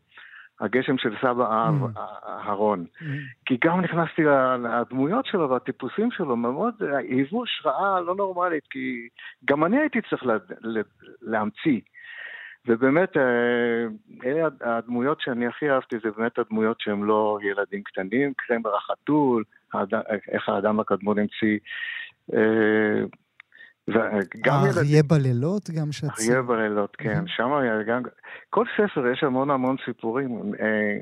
[0.59, 1.99] הגשם של סבא mm.
[2.27, 2.85] אהרון.
[2.99, 3.03] Mm.
[3.45, 4.21] כי גם נכנסתי
[4.63, 9.07] לדמויות שלו והטיפוסים שלו, מאוד היוו השראה לא נורמלית, כי
[9.45, 10.81] גם אני הייתי צריך לה, לה,
[11.21, 11.79] להמציא.
[12.67, 13.85] ובאמת, אה,
[14.25, 19.43] אלה הדמויות שאני הכי אהבתי, זה באמת הדמויות שהם לא ילדים קטנים, קרמר החתול,
[20.31, 21.59] איך האדם הקדמון המציא
[22.33, 23.03] אה,
[24.47, 26.09] אריה בלילות גם שאת...
[26.19, 27.23] אריה בלילות, כן.
[27.27, 28.01] שם היה גם...
[28.49, 30.53] כל ספר יש המון המון סיפורים.
[30.59, 30.97] אה,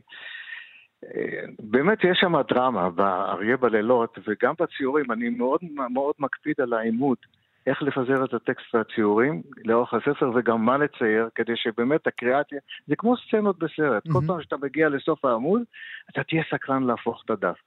[1.06, 5.12] אה, באמת יש שם דרמה באריה בלילות, וגם בציורים.
[5.12, 7.41] אני מאוד מאוד מקפיד על העימות.
[7.68, 12.62] איך לפזר את הטקסט והציורים לאורך הספר וגם מה לצייר, כדי שבאמת הקריאה תהיה...
[12.88, 14.08] זה כמו סצנות בסרט.
[14.08, 14.14] Mm-hmm.
[14.14, 15.62] כל פעם שאתה מגיע לסוף העמוד,
[16.10, 17.58] אתה תהיה סקרן להפוך את הדף.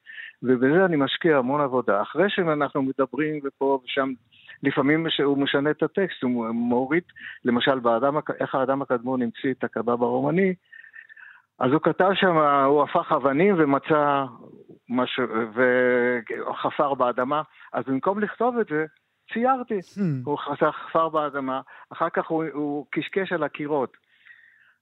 [0.42, 2.02] ובזה אני משקיע המון עבודה.
[2.02, 4.12] אחרי שאנחנו מדברים ופה ושם
[4.62, 7.02] לפעמים הוא משנה את הטקסט, הוא מוריד,
[7.44, 10.54] למשל, באדם, איך האדם הקדמון המציא את הקבב הרומני,
[11.58, 14.24] אז הוא כתב שם, הוא הפך אבנים ומצא
[14.88, 18.84] משהו, וחפר באדמה, אז במקום לכתוב את זה,
[19.32, 19.78] ציירתי.
[19.78, 20.00] Hmm.
[20.24, 21.60] הוא חפר באדמה,
[21.92, 23.96] אחר כך הוא, הוא קשקש על הקירות.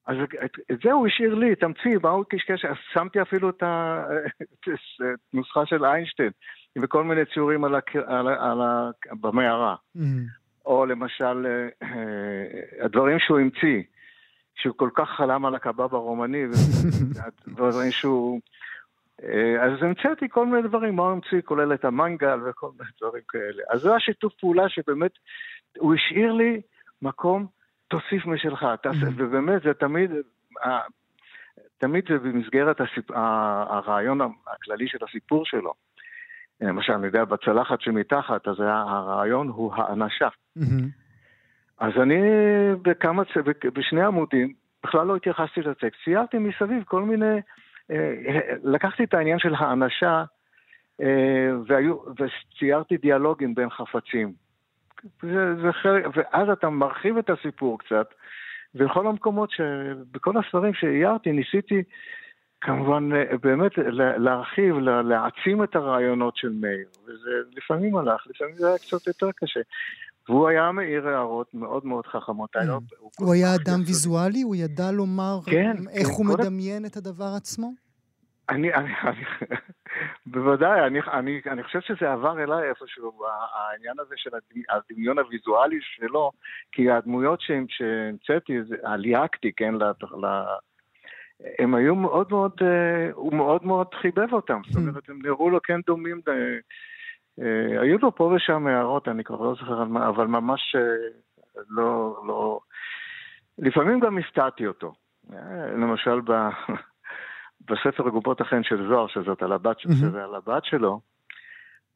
[0.07, 2.65] אז את, את זה הוא השאיר לי, תמציא, מה הוא קשקש?
[2.65, 3.63] אז שמתי אפילו את
[5.33, 6.31] הנוסחה של איינשטיין.
[6.83, 8.03] וכל מיני ציורים על הקר...
[8.07, 8.29] על...
[8.29, 8.61] על...
[9.21, 9.75] במערה.
[9.97, 10.01] Mm.
[10.67, 13.83] או למשל, אה, אה, הדברים שהוא המציא,
[14.55, 16.45] שהוא כל כך חלם על הקבב הרומני,
[17.47, 18.41] ודברים שהוא...
[19.23, 23.63] אה, אז המצאתי כל מיני דברים, מה המציא, כולל את המנגל וכל מיני דברים כאלה.
[23.71, 25.13] אז זה השיתוף פעולה שבאמת,
[25.79, 26.61] הוא השאיר לי
[27.03, 27.47] מקום,
[27.89, 29.13] תוסיף משלך, תעשה, mm.
[29.17, 30.11] ובאמת זה תמיד,
[31.79, 33.11] תמיד זה במסגרת הסיפ...
[33.11, 35.73] הרעיון הכללי של הסיפור שלו.
[36.61, 40.29] למשל, אני יודע, בצלחת שמתחת, אז הרעיון הוא האנשה.
[41.79, 42.21] אז אני
[42.83, 43.23] בכמה,
[43.75, 44.53] בשני עמודים,
[44.85, 47.41] בכלל לא התייחסתי לטקסט, ציירתי מסביב כל מיני, אה,
[48.65, 50.25] לקחתי את העניין של האנשה,
[51.01, 54.33] אה, והיו, וציירתי דיאלוגים בין חפצים.
[55.23, 58.07] זה, זה חלק, ואז אתה מרחיב את הסיפור קצת,
[58.75, 59.51] ובכל המקומות,
[60.13, 61.83] בכל הספרים שאיירתי, ניסיתי
[62.61, 68.79] כמובן, אה, באמת להרחיב, להעצים את הרעיונות של מאיר, וזה לפעמים הלך, לפעמים זה היה
[68.79, 69.61] קצת יותר קשה.
[70.29, 72.57] והוא היה מעיר הערות מאוד מאוד חכמות.
[72.57, 72.61] Mm.
[73.19, 74.43] הוא היה אדם ויזואלי?
[74.43, 77.73] הוא ידע לומר כן, איך כן, הוא מדמיין את הדבר עצמו?
[78.49, 79.25] אני, אני, אני
[80.27, 83.13] בוודאי, אני, אני, אני חושב שזה עבר אליי איפשהו,
[83.55, 84.31] העניין הזה של
[84.71, 86.33] הדמיון הוויזואלי שלו,
[86.73, 88.59] כי הדמויות שהמצאתי,
[88.97, 89.75] ליהקתי, כן,
[91.59, 95.59] הם היו מאוד מאוד, אה, הוא מאוד מאוד חיבב אותם, זאת אומרת, הם נראו לו
[95.63, 96.35] כן דומים, אה,
[97.81, 100.77] היו לו פה ושם הערות, אני כבר לא זוכר על מה, אבל ממש
[101.69, 102.61] לא, לא,
[103.59, 104.93] לפעמים גם הפתעתי אותו.
[105.77, 106.33] למשל, ב...
[107.71, 109.79] בספר גופות החן של זוהר, שזאת על הבת.
[109.81, 111.01] שזה על הבת שלו,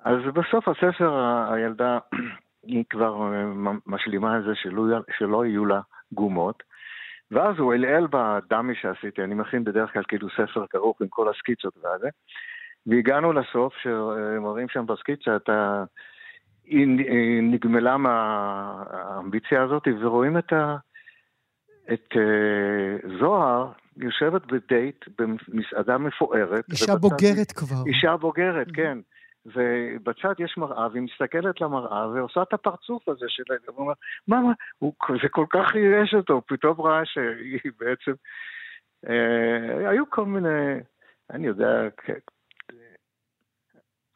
[0.05, 1.19] אז בסוף הספר
[1.53, 1.99] הילדה
[2.63, 4.83] היא כבר אה, משלימה את זה שלא,
[5.19, 5.81] שלא יהיו לה
[6.13, 6.63] גומות.
[7.31, 11.75] ואז הוא אלעל בדמי שעשיתי, אני מכין בדרך כלל כאילו ספר כרוך עם כל הסקיצות
[11.83, 12.09] והזה.
[12.87, 15.85] והגענו לסוף, שמראים שם בסקיצה את ה...
[16.65, 16.87] היא
[17.43, 20.77] נגמלה מהאמביציה הזאת, ורואים את, ה...
[21.93, 26.65] את uh, זוהר יושבת בדייט במסעדה מפוארת.
[26.71, 27.77] אישה בוגרת כבר.
[27.87, 28.99] אישה בוגרת, כן.
[29.47, 33.43] ובצד יש מראה, והיא מסתכלת למראה ועושה את הפרצוף הזה של...
[33.67, 33.93] הוא אומר,
[34.29, 38.13] מה, מה, הוא, זה כל כך ייאש אותו, פתאום ראה שהיא בעצם...
[39.09, 40.79] אה, היו כל מיני,
[41.31, 41.89] אני יודע,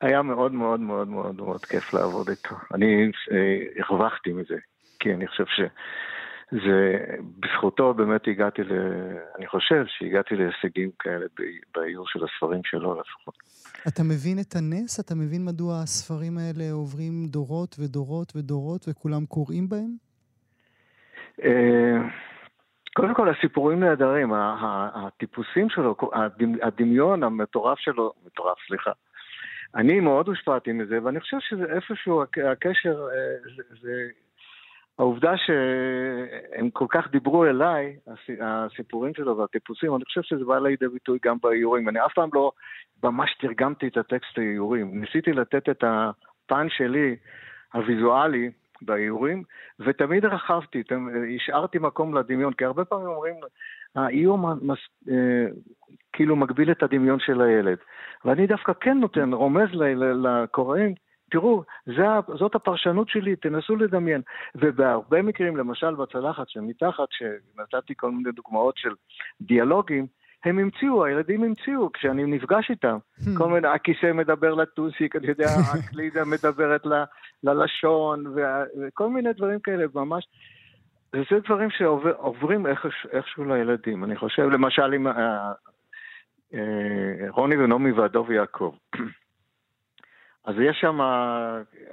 [0.01, 2.55] היה מאוד מאוד מאוד מאוד מאוד כיף לעבוד איתו.
[2.75, 4.57] אני אה, הרווחתי מזה,
[5.01, 5.61] כי אני חושב ש...
[6.53, 6.99] זה,
[7.41, 8.73] בזכותו באמת הגעתי ל...
[9.39, 11.27] אני חושב שהגעתי להישגים כאלה
[11.75, 13.35] באיור של הספרים שלו לפחות.
[13.89, 15.01] אתה מבין את הנס?
[15.01, 19.91] אתה מבין מדוע הספרים האלה עוברים דורות ודורות ודורות וכולם קוראים בהם?
[21.45, 21.99] אה,
[22.95, 24.33] קודם כל, הסיפורים נהדרים,
[24.95, 25.97] הטיפוסים שלו,
[26.63, 28.91] הדמיון המטורף שלו, מטורף, סליחה.
[29.75, 34.09] אני מאוד הושפעתי מזה, ואני חושב שזה איפשהו הקשר, אה, זה, זה
[34.99, 37.97] העובדה שהם כל כך דיברו אליי,
[38.41, 41.89] הסיפורים שלו והטיפוסים, אני חושב שזה בא לידי ביטוי גם באיורים.
[41.89, 42.53] אני אף פעם לא
[43.03, 45.01] ממש תרגמתי את הטקסט האיורים.
[45.01, 47.17] ניסיתי לתת את הפן שלי,
[47.75, 48.51] הוויזואלי,
[48.83, 49.43] באיורים,
[49.81, 50.83] ותמיד רחבתי,
[51.37, 53.35] השארתי מקום לדמיון, כי הרבה פעמים אומרים,
[53.97, 54.79] האיור מס,
[55.11, 55.47] אה,
[56.13, 57.79] כאילו מגביל את הדמיון של הילד.
[58.25, 59.69] ואני דווקא כן נותן, רומז
[60.25, 60.95] לקוראים,
[61.31, 62.07] תראו, זה,
[62.39, 64.21] זאת הפרשנות שלי, תנסו לדמיין.
[64.55, 68.91] ובהרבה מקרים, למשל בצלחת שמתחת, שנתתי כל מיני דוגמאות של
[69.41, 70.07] דיאלוגים,
[70.45, 72.99] הם המציאו, הילדים המציאו, כשאני נפגש איתם.
[73.21, 73.39] Hmm.
[73.39, 77.03] כל מיני, הכיסא מדבר לטוסיק, אני יודע, הקלידה מדברת ל,
[77.43, 80.25] ללשון, וכל מיני דברים כאלה, ממש.
[81.15, 82.67] וזה דברים שעוברים
[83.13, 84.05] איכשהו לילדים.
[84.05, 85.53] אני חושב, למשל, עם אה,
[86.55, 88.75] אה, רוני ונעמי והדוב יעקב.
[90.45, 91.01] אז יש שם,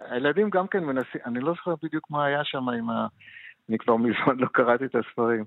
[0.10, 3.08] הילדים גם כן מנסים, אני לא זוכר בדיוק מה היה שם עם ה...
[3.70, 5.46] אני כבר מזמן לא קראתי את הספרים,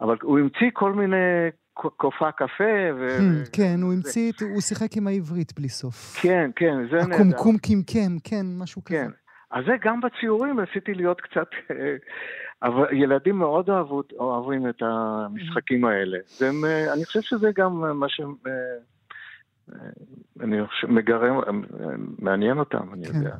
[0.00, 3.18] אבל הוא המציא כל מיני קופה קפה ו...
[3.18, 6.16] Hmm, כן, הוא המציא, הוא שיחק עם העברית בלי סוף.
[6.22, 7.14] כן, כן, זה נהדר.
[7.14, 8.96] הקומקום קמקם, כן, משהו כזה.
[8.96, 9.10] כן.
[9.50, 11.48] אז זה גם בציורים עשיתי להיות קצת...
[12.62, 16.18] אבל ילדים מאוד אוהבו, אוהבים את המשחקים האלה.
[16.40, 18.20] והם, אני חושב שזה גם מה ש...
[20.40, 21.40] אני חושב, מגרם,
[22.18, 23.18] מעניין אותם, אני כן.
[23.18, 23.36] יודע.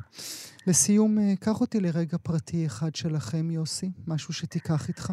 [0.66, 5.10] לסיום, קח אותי לרגע פרטי אחד שלכם, יוסי, משהו שתיקח איתך.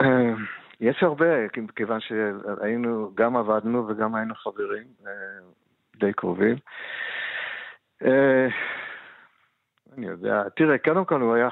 [0.00, 0.34] אה,
[0.80, 1.26] יש הרבה,
[1.76, 5.12] כיוון שהיינו, גם עבדנו וגם היינו חברים אה,
[6.00, 6.56] די קרובים.
[10.04, 11.48] אה, אני יודע, תראה, קודם כל הוא היה,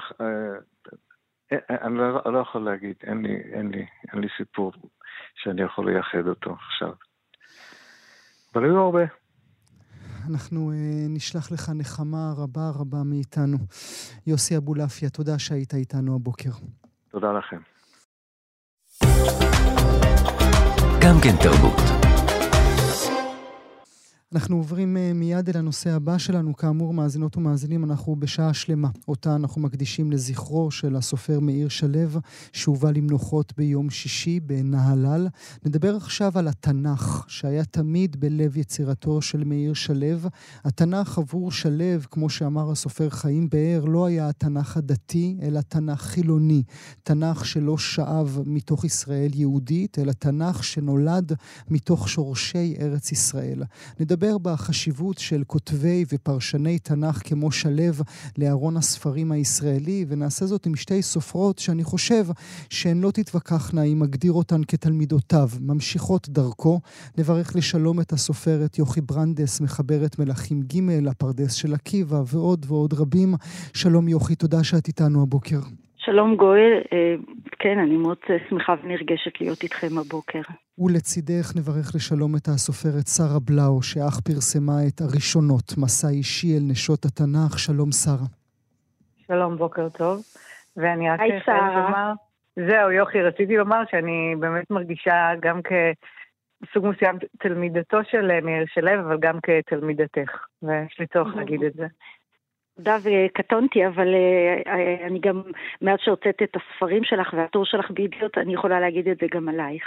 [1.69, 4.71] אני לא, לא יכול להגיד, אין לי, אין לי, אין לי סיפור
[5.35, 6.93] שאני יכול לייחד אותו עכשיו.
[8.53, 9.03] אבל היו הרבה.
[10.31, 10.75] אנחנו uh,
[11.09, 13.57] נשלח לך נחמה רבה רבה מאיתנו.
[14.27, 16.49] יוסי אבולעפיה, תודה שהיית איתנו הבוקר.
[17.11, 17.59] תודה לכם.
[21.01, 21.98] גם כן תרבות.
[24.33, 26.55] אנחנו עוברים אה, מיד אל הנושא הבא שלנו.
[26.55, 28.89] כאמור, מאזינות ומאזינים, אנחנו בשעה שלמה.
[29.07, 32.19] אותה אנחנו מקדישים לזכרו של הסופר מאיר שלו,
[32.53, 35.27] שהובא למנוחות ביום שישי בנהלל.
[35.65, 40.29] נדבר עכשיו על התנ"ך, שהיה תמיד בלב יצירתו של מאיר שלו.
[40.63, 46.63] התנ"ך עבור שלו, כמו שאמר הסופר חיים באר, לא היה התנ"ך הדתי, אלא תנ"ך חילוני.
[47.03, 51.33] תנ"ך שלא שאב מתוך ישראל יהודית, אלא תנ"ך שנולד
[51.69, 53.63] מתוך שורשי ארץ ישראל.
[53.99, 57.69] נדבר נדבר בחשיבות של כותבי ופרשני תנ"ך כמו שלו
[58.37, 62.27] לארון הספרים הישראלי, ונעשה זאת עם שתי סופרות שאני חושב
[62.69, 66.79] שהן לא תתווכחנה אם מגדיר אותן כתלמידותיו, ממשיכות דרכו.
[67.17, 73.35] נברך לשלום את הסופרת יוכי ברנדס, מחברת מלכים ג', הפרדס של עקיבא ועוד ועוד רבים.
[73.73, 75.59] שלום יוכי, תודה שאת איתנו הבוקר.
[76.11, 77.15] שלום גואל, אה,
[77.59, 78.17] כן, אני מאוד
[78.49, 80.41] שמחה ונרגשת להיות איתכם הבוקר.
[80.77, 87.05] ולצידך נברך לשלום את הסופרת שרה בלאו, שאך פרסמה את הראשונות, מסע אישי אל נשות
[87.05, 87.59] התנ"ך.
[87.59, 88.27] שלום שרה.
[89.27, 90.21] שלום, בוקר טוב.
[90.77, 92.13] ואני רק היי שרה.
[92.55, 99.17] זהו, יוכי, רציתי לומר שאני באמת מרגישה גם כסוג מסוים תלמידתו של מאיר שלו, אבל
[99.19, 101.87] גם כתלמידתך, ויש לי צורך להגיד את זה.
[102.79, 104.69] תודה וקטונתי, אבל uh,
[105.07, 105.41] אני גם,
[105.81, 109.83] מאז שהוצאת את הספרים שלך והטור שלך בידיעות, אני יכולה להגיד את זה גם עלייך.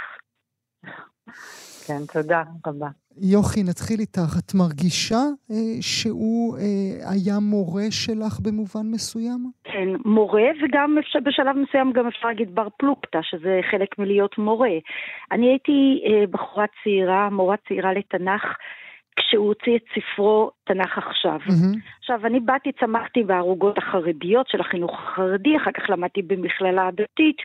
[1.87, 2.87] כן, תודה רבה.
[3.21, 4.33] יוכי, נתחיל איתך.
[4.39, 9.51] את מרגישה אה, שהוא אה, היה מורה שלך במובן מסוים?
[9.63, 14.75] כן, מורה, וגם אפשר, בשלב מסוים גם אפשר להגיד בר פלוגתא, שזה חלק מלהיות מורה.
[15.31, 18.43] אני הייתי אה, בחורה צעירה, מורה צעירה לתנ"ך.
[19.15, 21.39] כשהוא הוציא את ספרו תנ"ך עכשיו.
[21.47, 21.77] Mm-hmm.
[21.99, 27.37] עכשיו, אני באתי, צמחתי בערוגות החרדיות של החינוך החרדי, אחר כך למדתי במכללה הדתית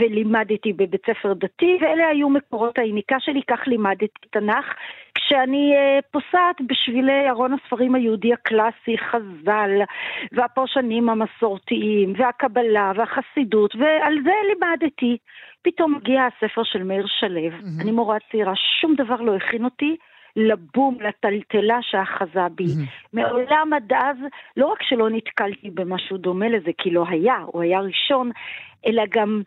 [0.00, 4.74] ולימדתי בבית ספר דתי, ואלה היו מקורות היניקה שלי, כך לימדתי תנ"ך.
[5.14, 9.70] כשאני uh, פוסעת בשבילי ארון הספרים היהודי הקלאסי, חז"ל,
[10.32, 15.16] והפרשנים המסורתיים, והקבלה, והחסידות, ועל זה לימדתי.
[15.62, 17.82] פתאום הגיע הספר של מאיר שלו, mm-hmm.
[17.82, 19.96] אני מורה צעירה, שום דבר לא הכין אותי.
[20.36, 22.64] לבום, לטלטלה שאחזה בי.
[23.12, 24.16] מעולם עד אז,
[24.56, 28.30] לא רק שלא נתקלתי במשהו דומה לזה, כי לא היה, הוא היה ראשון,
[28.86, 29.42] אלא גם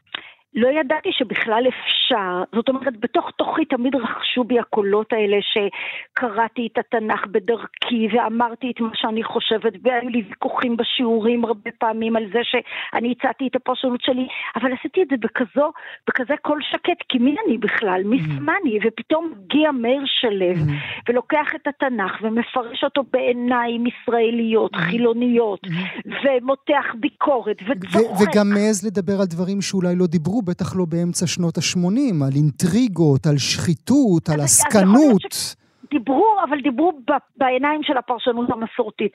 [0.53, 6.77] לא ידעתי שבכלל אפשר, זאת אומרת, בתוך תוכי תמיד רכשו בי הקולות האלה שקראתי את
[6.77, 12.39] התנ"ך בדרכי ואמרתי את מה שאני חושבת, והיו לי ויכוחים בשיעורים הרבה פעמים על זה
[12.43, 15.71] שאני הצעתי את הפרשנות שלי, אבל עשיתי את זה בכזו,
[16.07, 18.01] בכזה קול שקט, כי מי אני בכלל?
[18.05, 18.79] מי סמני?
[18.79, 18.87] Mm-hmm.
[18.87, 21.09] ופתאום מגיע מאיר שלו mm-hmm.
[21.09, 24.81] ולוקח את התנ"ך ומפרש אותו בעיניים ישראליות, mm-hmm.
[24.81, 25.59] חילוניות,
[26.05, 28.21] ומותח ביקורת וצוחק.
[28.21, 30.38] וגם מעז לדבר על דברים שאולי לא דיברו.
[30.39, 35.55] דיברו, בטח לא באמצע שנות ה-80, על אינטריגות, על שחיתות, על עסקנות.
[35.91, 36.91] דיברו, אבל דיברו
[37.37, 39.11] בעיניים של הפרשנות המסורתית.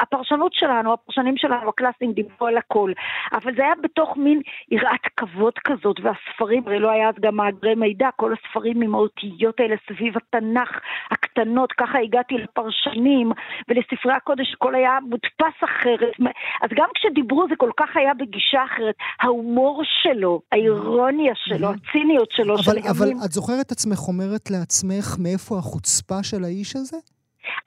[0.00, 2.92] הפרשנות שלנו, הפרשנים שלנו, הקלאסיים, דיברו על הכל.
[3.32, 4.40] אבל זה היה בתוך מין
[4.70, 9.60] יראת כבוד כזאת, והספרים, הרי לא היה אז גם מאגרי מידע, כל הספרים עם האותיות
[9.60, 10.70] האלה סביב התנ"ך
[11.10, 13.32] הקטנות, ככה הגעתי לפרשנים
[13.68, 16.14] ולספרי הקודש, הכל היה מודפס אחרת.
[16.62, 18.94] אז גם כשדיברו זה כל כך היה בגישה אחרת.
[19.20, 23.18] ההומור שלו, האירוניה שלו, הציניות שלו, אבל, של אבל ימים...
[23.24, 25.83] את זוכרת עצמך אומרת לעצמך מאיפה החוצה?
[25.84, 26.96] החוצפה של האיש הזה?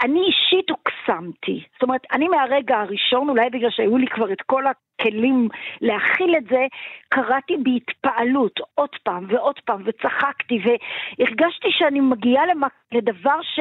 [0.02, 1.64] אני אישית הוקסמתי.
[1.74, 5.50] זאת אומרת, אני מהרגע הראשון, אולי בגלל שהיו לי כבר את כל הכלים
[5.82, 6.66] להכיל את זה,
[7.10, 12.44] קראתי בהתפעלות עוד פעם ועוד פעם, וצחקתי, והרגשתי שאני מגיעה
[12.92, 13.60] לדבר ש...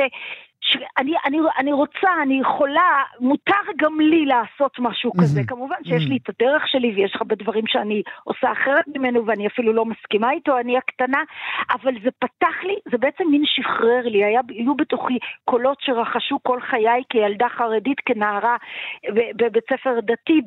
[0.66, 5.22] שאני אני, אני רוצה, אני יכולה, מותר גם לי לעשות משהו mm-hmm.
[5.22, 5.40] כזה.
[5.46, 6.08] כמובן שיש mm-hmm.
[6.08, 10.30] לי את הדרך שלי ויש הרבה דברים שאני עושה אחרת ממנו ואני אפילו לא מסכימה
[10.30, 11.22] איתו, אני הקטנה,
[11.70, 16.60] אבל זה פתח לי, זה בעצם מין שחרר לי, היה, היו בתוכי קולות שרכשו כל
[16.60, 18.56] חיי כילדה חרדית, כנערה
[19.12, 20.40] בבית ספר דתי,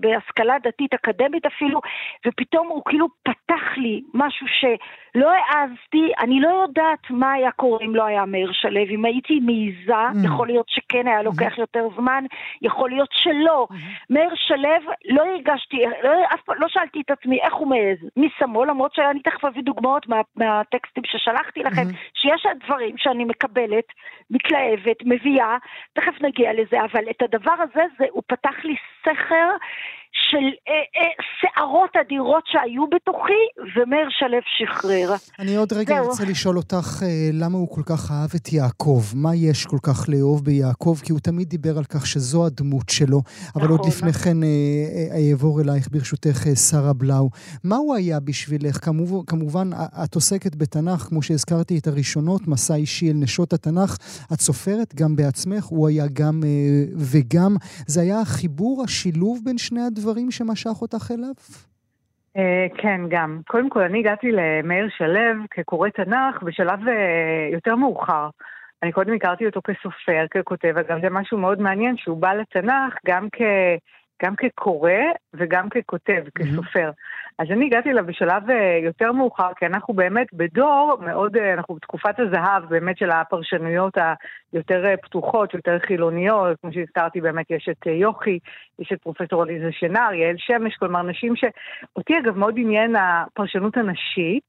[0.00, 1.80] בהשכלה דתית אקדמית אפילו,
[2.26, 7.94] ופתאום הוא כאילו פתח לי משהו שלא העזתי, אני לא יודעת מה היה קורה אם
[7.94, 9.61] לא היה מאיר שלו, אם הייתי מ...
[9.62, 10.26] מעיזה, mm.
[10.26, 11.60] יכול להיות שכן היה לוקח mm-hmm.
[11.60, 12.24] יותר זמן,
[12.62, 13.66] יכול להיות שלא.
[13.70, 13.74] Mm-hmm.
[14.10, 16.10] מאיר שלו, לא הרגשתי, לא,
[16.44, 20.08] פעם לא שאלתי את עצמי איך הוא מעז, מי שמו, למרות שאני תכף אביא דוגמאות
[20.08, 22.10] מה, מהטקסטים ששלחתי לכם, mm-hmm.
[22.14, 23.84] שיש דברים שאני מקבלת,
[24.30, 25.56] מתלהבת, מביאה,
[25.92, 29.48] תכף נגיע לזה, אבל את הדבר הזה, זה, הוא פתח לי סכר.
[30.32, 33.42] של אה, אה, שערות אדירות שהיו בתוכי,
[33.76, 35.14] ומאיר שלו שחרר.
[35.38, 36.06] אני עוד רגע זהו.
[36.06, 39.02] רוצה לשאול אותך אה, למה הוא כל כך אהב את יעקב.
[39.14, 40.96] מה יש כל כך לאהוב ביעקב?
[41.04, 43.22] כי הוא תמיד דיבר על כך שזו הדמות שלו.
[43.54, 43.78] אבל נכון.
[43.78, 44.36] עוד לפני כן
[45.30, 47.30] אעבור אלייך, ברשותך, שרה בלאו.
[47.64, 48.84] מה הוא היה בשבילך?
[48.84, 49.70] כמובן, כמובן,
[50.04, 53.96] את עוסקת בתנ"ך, כמו שהזכרתי את הראשונות, מסע אישי אל נשות התנ"ך.
[54.32, 56.42] את סופרת גם בעצמך, הוא היה גם
[56.96, 57.56] וגם.
[57.86, 60.21] זה היה החיבור, השילוב בין שני הדברים.
[60.22, 61.34] דברים שמשך אותך אליו?
[62.36, 63.40] Uh, כן, גם.
[63.46, 68.28] קודם כל, אני הגעתי למאיר שלו כקורא תנ"ך בשלב uh, יותר מאוחר.
[68.82, 73.28] אני קודם הכרתי אותו כסופר, ככותב, אגב, זה משהו מאוד מעניין, שהוא בא לתנ"ך גם,
[73.32, 73.40] כ,
[74.22, 74.90] גם כקורא
[75.34, 76.42] וגם ככותב, mm-hmm.
[76.42, 76.90] כסופר.
[77.38, 81.74] אז אני הגעתי אליו בשלב אה, יותר מאוחר, כי אנחנו באמת בדור מאוד, אה, אנחנו
[81.74, 83.94] בתקופת הזהב באמת של הפרשנויות
[84.52, 88.38] היותר אה, פתוחות, יותר חילוניות, כמו שהזכרתי באמת יש את יוכי,
[88.78, 94.48] יש את פרופסור עליזה שנר, יעל שמש, כלומר נשים שאותי אגב מאוד עניין הפרשנות הנשית.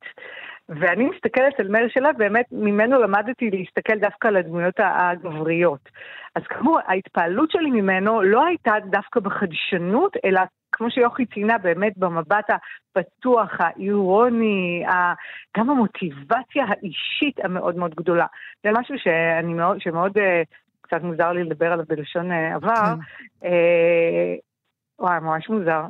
[0.70, 5.90] ואני מסתכלת על מאיר שלו, באמת ממנו למדתי להסתכל דווקא על הדמויות הגבריות.
[6.36, 10.42] אז כאמור, ההתפעלות שלי ממנו לא הייתה דווקא בחדשנות, אלא
[10.74, 14.84] כמו שיוכי ציינה, באמת במבט הפתוח, האירוני,
[15.58, 18.26] גם המוטיבציה האישית המאוד מאוד גדולה.
[18.64, 20.42] זה משהו שאני מאוד, שמאוד, אה,
[20.82, 22.74] קצת מוזר לי לדבר עליו בלשון אה, עבר.
[22.74, 23.48] כן.
[23.48, 24.36] אה,
[25.00, 25.82] וואי, ממש מוזר.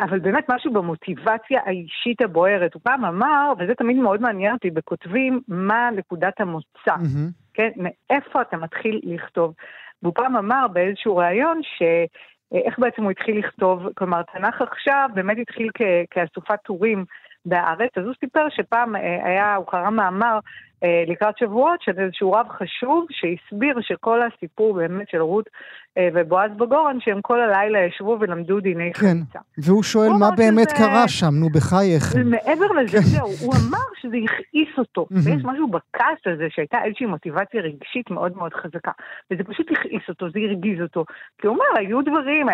[0.00, 2.74] אבל באמת משהו במוטיבציה האישית הבוערת.
[2.74, 7.30] הוא פעם אמר, וזה תמיד מאוד מעניין אותי בכותבים, מה נקודת המוצא, mm-hmm.
[7.54, 7.70] כן?
[7.76, 9.54] מאיפה אתה מתחיל לכתוב.
[10.02, 11.82] והוא פעם אמר באיזשהו ראיון ש...
[12.52, 15.70] איך בעצם הוא התחיל לכתוב, כלומר, תנ"ך עכשיו באמת התחיל
[16.10, 17.04] כאסופת טורים
[17.46, 20.40] בהארץ, אז הוא סיפר שפעם אה, היה, הוא קרא מאמר אה,
[21.06, 25.48] לקראת שבועות של איזשהו רב חשוב שהסביר שכל הסיפור באמת של רות
[25.98, 29.38] אה, ובועז בגורן, שהם כל הלילה ישבו ולמדו דיני כן, חמיצה.
[29.58, 32.02] והוא שואל מה באמת שזה- קרה שם, נו בחייך.
[32.24, 35.06] מעבר לזה, זהו, הוא אמר שזה הכעיס אותו.
[35.10, 38.90] ויש משהו בכעס הזה שהייתה איזושהי מוטיבציה רגשית מאוד מאוד חזקה.
[39.30, 41.04] וזה פשוט הכעיס אותו, זה הרגיז אותו.
[41.38, 42.46] כי הוא אומר, היו דברים,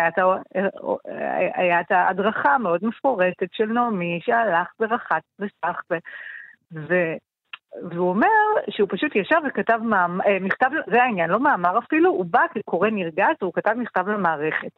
[1.55, 5.81] היה את ההדרכה המאוד מפורטת של נעמי, שהלך ורחץ וסח
[6.73, 6.93] ו...
[7.81, 8.27] והוא אומר
[8.69, 12.89] שהוא פשוט ישב וכתב מאמר, אה, מכתב, זה העניין, לא מאמר אפילו, הוא בא כקורא
[12.89, 14.71] נרגש והוא כתב מכתב למערכת.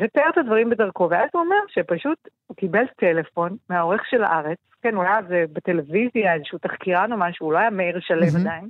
[0.00, 4.94] ותיאר את הדברים בדרכו, ואז הוא אומר שפשוט הוא קיבל טלפון מהעורך של הארץ, כן,
[4.94, 8.68] הוא היה אז בטלוויזיה, איזשהו תחקירן או משהו, הוא לא היה מאיר שלו עדיין.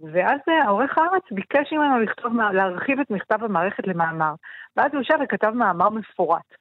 [0.00, 4.34] ואז אה, העורך הארץ ביקש ממנו לכתוב, להרחיב את מכתב המערכת למאמר,
[4.76, 6.54] ואז הוא ישב וכתב מאמר מפורט.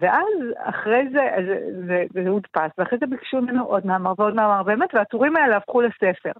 [0.00, 0.26] ואז
[0.56, 4.94] אחרי זה, זה, זה, זה הודפס, ואחרי זה ביקשו ממנו עוד מאמר ועוד מאמר, באמת,
[4.94, 6.30] והטורים האלה הפכו לספר,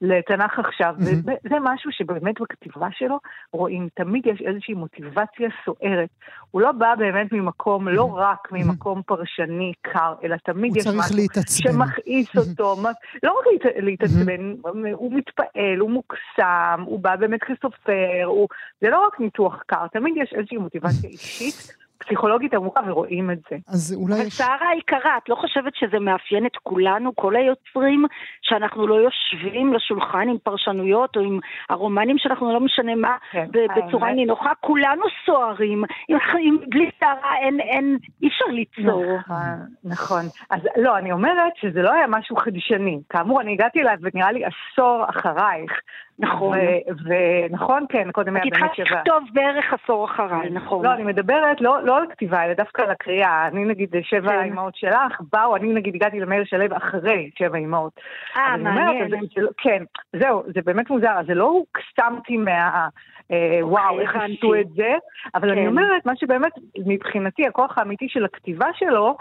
[0.00, 1.20] לתנ"ך עכשיו, מהמם.
[1.44, 3.18] וזה משהו שבאמת בכתיבה שלו
[3.52, 6.08] רואים, תמיד יש איזושהי מוטיבציה סוערת.
[6.50, 11.72] הוא לא בא באמת ממקום, לא רק ממקום פרשני קר, אלא תמיד יש משהו להתעצבן.
[11.72, 12.90] שמכעיס אותו, מה-
[13.22, 14.54] לא רק להת- להתעצבן,
[14.92, 17.92] הוא מתפעל, הוא מוקסם, הוא בא באמת כסופר,
[18.24, 18.48] הוא-
[18.80, 23.56] זה לא רק ניתוח קר, תמיד יש איזושהי מוטיבציה אישית, פסיכולוגית עמוקה, ורואים את זה.
[23.68, 24.30] אז אולי.
[24.30, 28.04] שרה היקרה, את לא חושבת שזה מאפיין את כולנו, כל היוצרים,
[28.42, 31.38] שאנחנו לא יושבים לשולחן עם פרשנויות או עם
[31.70, 35.84] הרומנים שאנחנו לא משנה מה, כן, ב- בצורה האמת- נינוחה, כולנו סוערים.
[36.10, 39.04] אם- אם בלי שרה אין, אין, אי אפשר ליצור.
[39.16, 39.36] נכון,
[39.84, 40.22] נכון.
[40.50, 43.00] אז לא, אני אומרת שזה לא היה משהו חדשני.
[43.10, 45.72] כאמור, אני הגעתי אליו ונראה לי עשור אחרייך.
[46.18, 46.58] נכון.
[47.04, 48.98] ונכון, כן, קודם היה את באמת התחלת שבע.
[49.00, 50.84] לכתוב בערך עשור אחריי, נכון.
[50.84, 53.46] לא, אני מדברת לא, לא על כתיבה, אלא דווקא על הקריאה.
[53.46, 54.38] אני נגיד שבע כן.
[54.38, 57.92] האימהות שלך, באו, אני נגיד הגעתי למאיר שלו אחרי שבע אימהות.
[58.36, 59.08] אה, אני אומרת, מעניין.
[59.34, 62.88] זה- לא- כן, זהו, זה באמת מוזר, זה לא הוקסמתי מה...
[63.30, 64.32] אה, וואו, איך הבנתי.
[64.38, 64.92] עשו את זה,
[65.34, 65.66] אבל אני כן.
[65.66, 66.52] אומרת, מה שבאמת,
[66.86, 69.16] מבחינתי, הכוח האמיתי של הכתיבה שלו,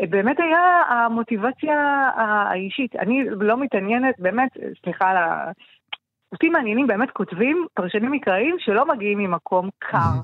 [0.00, 2.96] אה, באמת היה המוטיבציה האישית.
[2.96, 4.50] אני לא מתעניינת, באמת,
[4.82, 5.50] סליחה על ה...
[6.34, 10.20] אותי מעניינים באמת כותבים, פרשנים מקראיים, שלא מגיעים ממקום קר,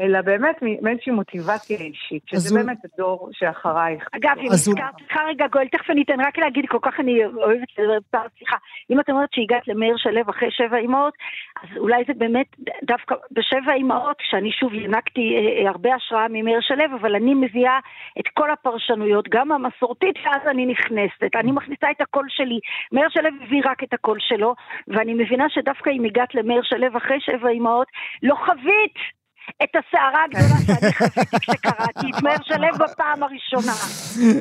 [0.00, 4.08] אלא באמת מאיזושהי מוטיבציה אישית, שזה הוא- באמת הדור שאחרייך.
[4.12, 7.68] אגב, אם הזכרת, סליחה רגע גואל, תכף אני אתן רק להגיד, כל כך אני אוהבת
[7.78, 8.56] לדבר, סליחה,
[8.90, 11.14] אם את אומרת שהגעת למאיר שלו אחרי שבע אימהות,
[11.62, 12.46] אז אולי זה באמת
[12.84, 17.78] דווקא בשבע אימהות, שאני שוב ינקתי אה, אה, הרבה השראה ממאיר שלו, אבל אני מביאה
[18.20, 22.58] את כל הפרשנויות, גם המסורתית, ואז אני נכנסת, אני מכניסה את הקול שלי,
[22.92, 24.54] מאיר שלו הביא רק את הקול שלו,
[24.88, 27.86] ואני מבינה שדווקא אם הגעת למאיר שלו אחרי שבע אימהות,
[28.22, 29.19] לא חווית!
[29.62, 33.72] את הסערה הגדולה שאני חוויתי כשקראתי את מאיר שלו בפעם הראשונה.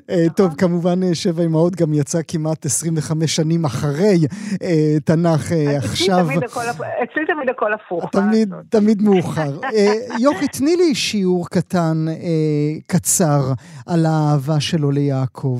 [0.09, 4.17] אה, טוב, כמובן אה, שבע אמהות גם יצא כמעט 25 שנים אחרי
[4.63, 6.25] אה, תנ"ך עכשיו.
[7.03, 8.09] אצלי תמיד הכל הפוך.
[8.69, 9.51] תמיד, מאוחר.
[10.19, 12.05] יוכי, תני לי שיעור קטן,
[12.87, 13.41] קצר,
[13.87, 15.59] על האהבה שלו ליעקב.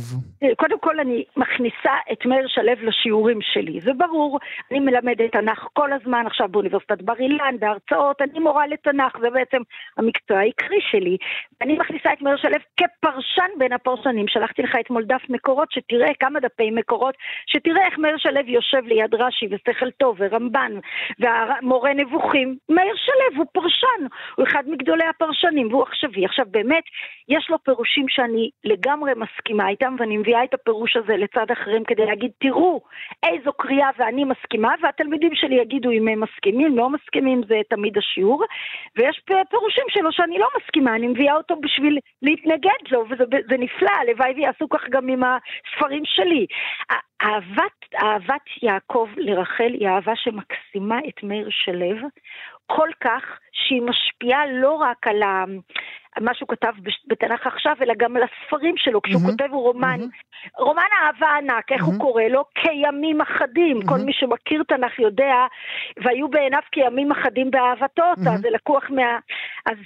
[0.57, 4.39] קודם כל אני מכניסה את מאיר שלו לשיעורים שלי, זה ברור,
[4.71, 9.61] אני מלמדת תנ"ך כל הזמן, עכשיו באוניברסיטת בר אילן, בהרצאות, אני מורה לתנ"ך, זה בעצם
[9.97, 11.17] המקצוע העיקרי שלי.
[11.61, 16.39] אני מכניסה את מאיר שלו כפרשן בין הפרשנים, שלחתי לך אתמול דף מקורות, שתראה כמה
[16.39, 17.15] דפי מקורות,
[17.47, 20.71] שתראה איך מאיר שלו יושב ליד רש"י ושכל טוב ורמב"ן
[21.19, 22.57] ומורה נבוכים.
[22.69, 24.01] מאיר שלו הוא פרשן,
[24.35, 26.25] הוא אחד מגדולי הפרשנים והוא עכשווי.
[26.25, 26.83] עכשיו באמת,
[27.29, 32.05] יש לו פירושים שאני לגמרי מסכימה איתם, ואני מביאה את הפירוש הזה לצד אחרים כדי
[32.05, 32.81] להגיד, תראו
[33.23, 38.45] איזו קריאה ואני מסכימה, והתלמידים שלי יגידו אם הם מסכימים, לא מסכימים, זה תמיד השיעור.
[38.97, 43.91] ויש פירושים שלו שאני לא מסכימה, אני מביאה אותו בשביל להתנגד לו, וזה זה נפלא,
[43.91, 46.45] הלוואי ויעשו כך גם עם הספרים שלי.
[47.21, 52.07] אהבת, אהבת יעקב לרחל היא אהבה שמקסימה את מאיר שלו,
[52.65, 55.43] כל כך שהיא משפיעה לא רק על ה...
[56.19, 56.73] מה שהוא כתב
[57.07, 60.09] בתנ"ך עכשיו, אלא גם על הספרים שלו, כשהוא מהמם, כותב הוא רומן, מהמם.
[60.57, 62.03] רומן אהבה ענק, איך הוא מהמם.
[62.03, 62.43] קורא לו?
[62.55, 63.81] כימים אחדים.
[63.81, 64.05] כל מהמם.
[64.05, 65.35] מי שמכיר תנ"ך יודע,
[66.03, 68.37] והיו בעיניו כימים אחדים באהבתו אותה, מהמם.
[68.37, 69.19] זה לקוח מה...
[69.65, 69.77] אז...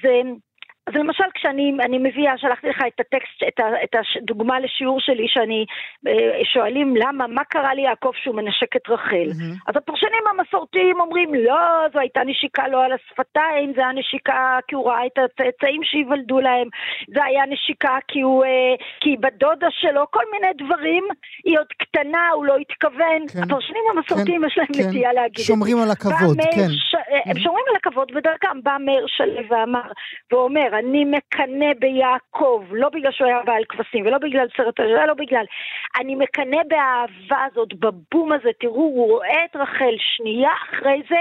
[0.88, 5.26] אז למשל כשאני אני מביאה, שלחתי לך את הטקסט, את, ה, את הדוגמה לשיעור שלי
[5.28, 5.66] שאני,
[6.08, 9.30] אה, שואלים למה, מה קרה ליעקב שהוא מנשק את רחל?
[9.38, 9.56] מהמם.
[9.68, 14.76] אז הפרשנים המסורתיים אומרים, לא, זו הייתה נשיקה לא על השפתיים, זה היה נשיקה כי
[14.76, 16.68] הוא ראה את הצאצאים שייוולדו להם,
[17.14, 21.04] זה היה נשיקה כי, הוא, אה, כי היא בת דודה שלו, כל מיני דברים,
[21.44, 23.28] היא עוד קטנה, הוא לא התכוון.
[23.34, 24.90] כן, הפרשנים המסורתיים כן, יש להם כן.
[24.90, 25.44] נטייה להגיד את זה.
[25.44, 26.70] שומרים על הכבוד, כן.
[26.70, 26.96] ש...
[27.26, 28.62] הם שומרים על הכבוד בדרכם.
[28.64, 29.92] בא מאיר שלו ואמר,
[30.32, 35.14] ואומר, אני מקנא ביעקב, לא בגלל שהוא היה בעל כבשים, ולא בגלל סרט הזה, לא
[35.14, 35.46] בגלל.
[36.00, 41.20] אני מקנא באהבה הזאת, בבום הזה, תראו, הוא רואה את רחל שנייה אחרי זה,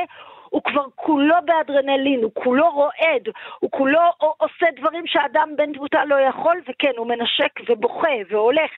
[0.53, 3.28] הוא כבר כולו באדרנלין, הוא כולו רועד,
[3.59, 8.70] הוא כולו עושה דברים שאדם בן תמותה לא יכול, וכן, הוא מנשק ובוכה והולך.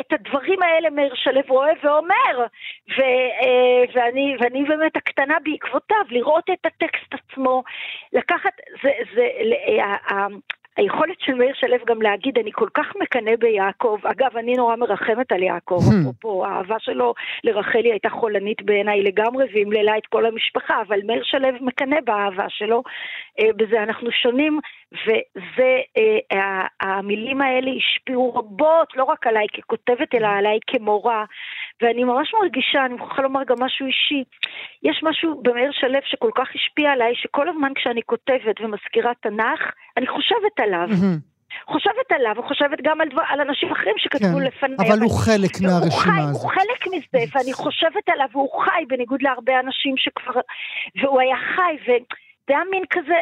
[0.00, 2.46] את הדברים האלה מאיר שלו רואה ואומר,
[2.98, 3.00] ו,
[3.42, 7.62] אה, ואני, ואני באמת הקטנה בעקבותיו, לראות את הטקסט עצמו,
[8.12, 8.52] לקחת,
[8.82, 9.28] זה, זה,
[9.78, 10.26] אה,
[10.76, 15.32] היכולת של מאיר שלו גם להגיד, אני כל כך מקנא ביעקב, אגב, אני נורא מרחמת
[15.32, 16.00] על יעקב, hmm.
[16.00, 17.14] אפרופו, האהבה שלו
[17.44, 22.82] לרחלי הייתה חולנית בעיניי לגמרי, והמללה את כל המשפחה, אבל מאיר שלו מקנא באהבה שלו,
[23.40, 24.60] אה, בזה אנחנו שונים,
[24.92, 25.78] וזה,
[26.32, 31.24] אה, המילים האלה השפיעו רבות, לא רק עליי ככותבת, אלא עליי כמורה,
[31.82, 34.24] ואני ממש מרגישה, אני מוכרחה לומר גם משהו אישי,
[34.82, 39.60] יש משהו במאיר שלו שכל כך השפיע עליי, שכל הזמן כשאני כותבת ומזכירה תנ"ך,
[39.96, 40.88] אני חושבת עליו.
[41.66, 44.88] חושבת עליו, וחושבת גם על, דבר, על אנשים אחרים שכתבו כן, לפניי.
[44.88, 46.42] אבל הוא חלק מהרשימה הזאת.
[46.42, 50.40] הוא חלק מזה, ואני חושבת עליו, והוא חי, בניגוד להרבה אנשים שכבר...
[51.02, 51.90] והוא היה חי, ו...
[52.46, 53.14] זה היה מין כזה,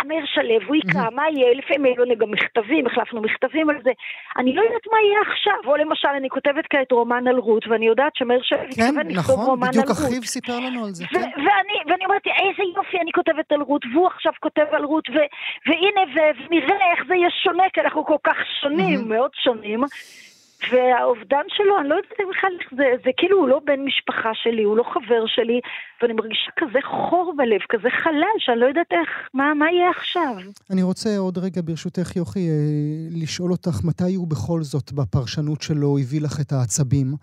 [0.00, 1.54] אמיר שלו, הוא יקרא, מה יהיה?
[1.54, 3.90] לפעמים היו לנו גם מכתבים, החלפנו מכתבים על זה.
[4.38, 5.70] אני לא יודעת מה יהיה עכשיו.
[5.70, 9.46] או למשל, אני כותבת כעת רומן על רות, ואני יודעת שמאיר שלו מתכוון לכתוב נכון,
[9.46, 9.86] רומן על רות.
[9.86, 11.30] כן, נכון, בדיוק אחיו סיפר לנו על זה, כן.
[11.86, 15.08] ואני אומרת, איזה יופי, אני כותבת על רות, והוא עכשיו כותב על רות,
[15.66, 19.80] והנה, ונראה איך זה יהיה שונה, כי אנחנו כל כך שונים, מאוד שונים.
[20.72, 24.62] והאובדן שלו, אני לא יודעת בכלל איך זה, זה כאילו הוא לא בן משפחה שלי,
[24.62, 25.60] הוא לא חבר שלי,
[26.02, 30.36] ואני מרגישה כזה חור בלב, כזה חלל, שאני לא יודעת איך, מה, מה יהיה עכשיו.
[30.70, 32.54] אני רוצה עוד רגע, ברשותך, יוכי, אה,
[33.22, 37.14] לשאול אותך מתי הוא בכל זאת בפרשנות שלו הביא לך את העצבים,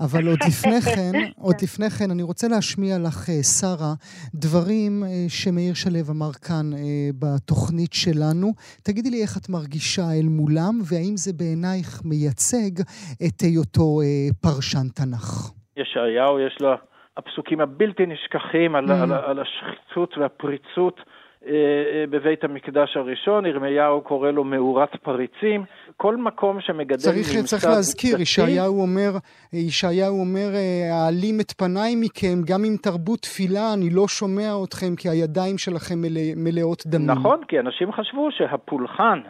[0.00, 1.12] אבל עוד לפני כן,
[1.46, 3.94] עוד לפני כן, אני רוצה להשמיע לך, אה, שרה,
[4.34, 6.70] דברים אה, שמאיר שלו אמר כאן
[7.18, 8.52] בתוכנית שלנו.
[8.82, 12.79] תגידי לי איך את מרגישה אל מולם, והאם זה בעינייך מייצג
[13.26, 14.00] את היותו
[14.40, 15.52] פרשן תנ"ך.
[15.76, 16.74] ישעיהו יש לו
[17.16, 18.92] הפסוקים הבלתי נשכחים על, mm.
[18.92, 21.00] על, על השחיצות והפריצות
[21.46, 25.64] אה, אה, בבית המקדש הראשון, ירמיהו קורא לו מאורת פריצים,
[25.96, 27.46] כל מקום שמגדל צריך, ממסד...
[27.46, 29.10] צריך להזכיר, ישעיהו אומר,
[29.52, 34.96] ישעיהו אומר, אה, אעלים את פניי מכם, גם אם תרבו תפילה, אני לא שומע אתכם,
[34.96, 37.10] כי הידיים שלכם מלא, מלאות דמים.
[37.10, 39.20] נכון, כי אנשים חשבו שהפולחן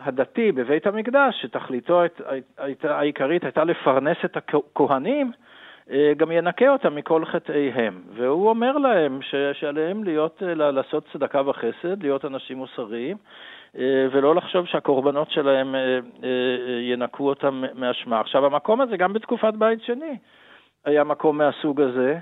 [0.00, 2.02] הדתי בבית המקדש, שתכליתו
[2.82, 5.32] העיקרית הייתה לפרנס את הכהנים,
[5.90, 8.02] אה, גם ינקה אותם מכל חטאיהם.
[8.14, 13.16] והוא אומר להם ש, שעליהם להיות, אה, לעשות צדקה וחסד, להיות אנשים מוסריים,
[13.78, 15.74] אה, ולא לחשוב שהקורבנות שלהם
[16.80, 18.20] ינקו אותם מאשמה.
[18.20, 20.16] עכשיו, המקום הזה, גם בתקופת בית שני,
[20.84, 22.18] היה מקום מהסוג הזה.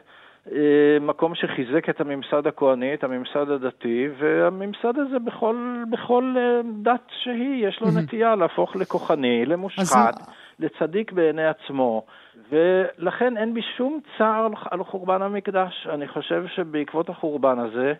[1.00, 6.34] מקום שחיזק את הממסד הכהני, את הממסד הדתי, והממסד הזה בכל, בכל
[6.82, 10.28] דת שהיא, יש לו נטייה להפוך לכוחני, למושחת, אז...
[10.58, 12.04] לצדיק בעיני עצמו.
[12.50, 15.88] ולכן אין בי שום צער על חורבן המקדש.
[15.94, 17.92] אני חושב שבעקבות החורבן הזה,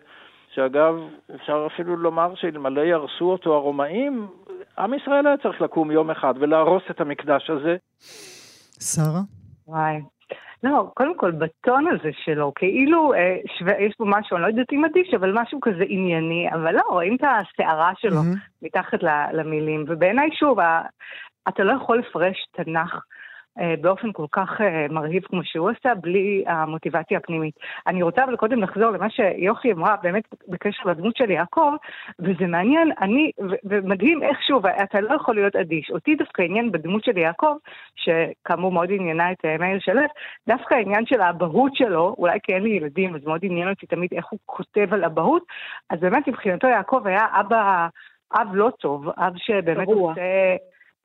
[0.53, 0.95] שאגב,
[1.35, 4.27] אפשר אפילו לומר שאלמלא ירסו אותו הרומאים,
[4.79, 7.77] עם ישראל היה צריך לקום יום אחד ולהרוס את המקדש הזה.
[8.79, 9.21] שרה?
[9.67, 10.01] וואי.
[10.63, 14.73] לא, קודם כל, בטון הזה שלו, כאילו אה, שווה, יש בו משהו, אני לא יודעת
[14.73, 18.37] אם אדיש, אבל משהו כזה ענייני, אבל לא, רואים את הסערה שלו mm-hmm.
[18.61, 19.03] מתחת
[19.33, 20.59] למילים, ובעיניי, שוב,
[21.47, 22.99] אתה לא יכול לפרש תנ"ך
[23.81, 27.55] באופן כל כך אה, מרהיב כמו שהוא עשה, בלי המוטיבציה הפנימית.
[27.87, 31.71] אני רוצה אבל קודם לחזור למה שיוכי אמרה, באמת בקשר לדמות של יעקב,
[32.19, 33.31] וזה מעניין, אני,
[33.63, 35.91] ומדהים איך שוב, אתה לא יכול להיות אדיש.
[35.91, 37.55] אותי דווקא עניין בדמות של יעקב,
[37.95, 40.01] שכאמור מאוד עניינה את אה, מאיר שלו,
[40.47, 44.09] דווקא העניין של האבהות שלו, אולי כי אין לי ילדים, אז מאוד עניין אותי תמיד
[44.13, 45.43] איך הוא כותב על אבהות,
[45.89, 47.87] אז באמת מבחינתו יעקב היה אבא...
[48.33, 50.55] אב לא טוב, אב שבאמת עושה...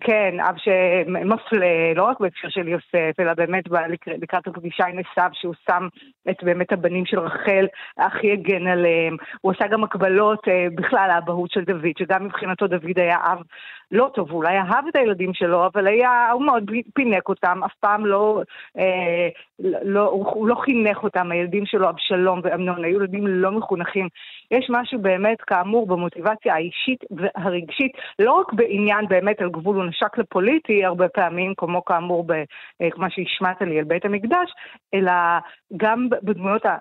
[0.01, 3.65] כן, אב שמפלה, לא רק בהקשר של יוסף, אלא באמת
[4.07, 5.89] לקראת הפגישה עם עשיו, שהוא שם
[6.31, 7.67] את באמת הבנים של רחל,
[7.99, 9.17] הכי הגן עליהם.
[9.41, 13.39] הוא עשה גם הקבלות אה, בכלל לאבהות של דוד, שגם מבחינתו דוד היה אב
[13.95, 17.75] לא טוב, הוא אולי אהב את הילדים שלו, אבל היה, הוא מאוד פינק אותם, אף
[17.81, 18.43] פעם לא,
[18.79, 19.29] אה,
[19.83, 24.09] לא הוא, הוא לא חינך אותם, הילדים שלו, אבשלום ואמנון, היו ילדים לא מחונכים.
[24.51, 30.19] יש משהו באמת, כאמור, במוטיבציה האישית והרגשית, לא רק בעניין באמת על גבול הוא נשק
[30.19, 34.51] לפוליטי הרבה פעמים, כמו כאמור, ב, אה, כמו שהשמעת לי על בית המקדש,
[34.95, 35.13] אלא
[35.77, 36.77] גם בדמויות ה...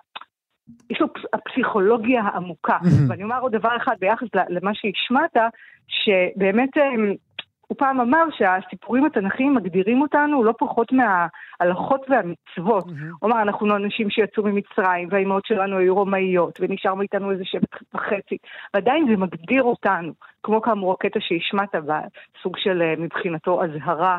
[0.90, 2.78] יש לו הפסיכולוגיה העמוקה.
[3.10, 5.38] ואני אומר עוד דבר אחד ביחס למה שהשמעת,
[5.88, 7.14] שבאמת אמ,
[7.68, 12.86] הוא פעם אמר שהסיפורים התנ"כיים מגדירים אותנו לא פחות מההלכות והמצוות.
[12.86, 13.26] Mm-hmm.
[13.26, 18.38] אמר, אנחנו לא אנשים שיצאו ממצרים, והאימהות שלנו היו רומאיות, ונשארנו איתנו איזה שבט וחצי,
[18.74, 20.14] ועדיין זה מגדיר אותנו,
[20.44, 24.18] כמו כאמור הקטע שהשמעת בסוג של אה, מבחינתו אזהרה אה,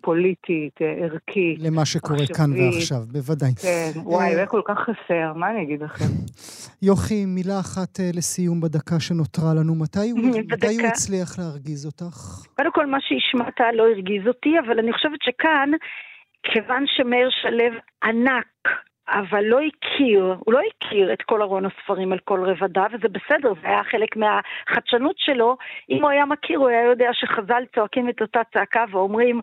[0.00, 1.58] פוליטית, אה, ערכית.
[1.60, 2.36] למה שקורה מחשבית.
[2.36, 3.54] כאן ועכשיו, בוודאי.
[3.62, 6.04] כן, וואי, זה כל כך חסר, מה אני אגיד לכם?
[6.88, 9.74] יוכי, מילה אחת לסיום בדקה שנותרה לנו.
[9.74, 10.20] מתי הוא,
[10.52, 12.16] מתי הוא הצליח להרגיז אותך?
[12.56, 15.70] קודם כל, מה שהשמעת לא הרגיז אותי, אבל אני חושבת שכאן,
[16.42, 18.68] כיוון שמאיר שלו ענק
[19.08, 23.52] אבל לא הכיר, הוא לא הכיר את כל ארון הספרים על כל רבדיו, וזה בסדר,
[23.62, 25.56] זה היה חלק מהחדשנות שלו.
[25.90, 29.40] אם הוא היה מכיר, הוא היה יודע שחז"ל צועקים את אותה צעקה ואומרים,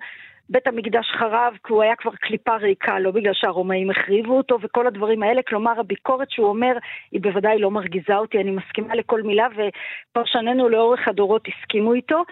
[0.49, 4.87] בית המקדש חרב כי הוא היה כבר קליפה ריקה, לא בגלל שהרומאים החריבו אותו וכל
[4.87, 5.41] הדברים האלה.
[5.41, 6.77] כלומר, הביקורת שהוא אומר
[7.11, 12.23] היא בוודאי לא מרגיזה אותי, אני מסכימה לכל מילה, ופרשנינו לאורך הדורות הסכימו איתו.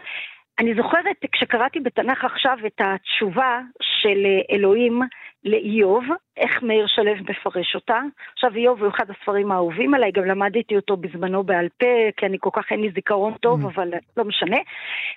[0.59, 5.01] אני זוכרת כשקראתי בתנ"ך עכשיו את התשובה של אלוהים
[5.43, 6.03] לאיוב,
[6.37, 7.99] איך מאיר שלו מפרש אותה.
[8.33, 11.85] עכשיו איוב הוא אחד הספרים האהובים עליי, גם למדתי אותו בזמנו בעל פה,
[12.17, 13.67] כי אני כל כך אין לי זיכרון טוב, mm.
[13.67, 14.57] אבל לא משנה.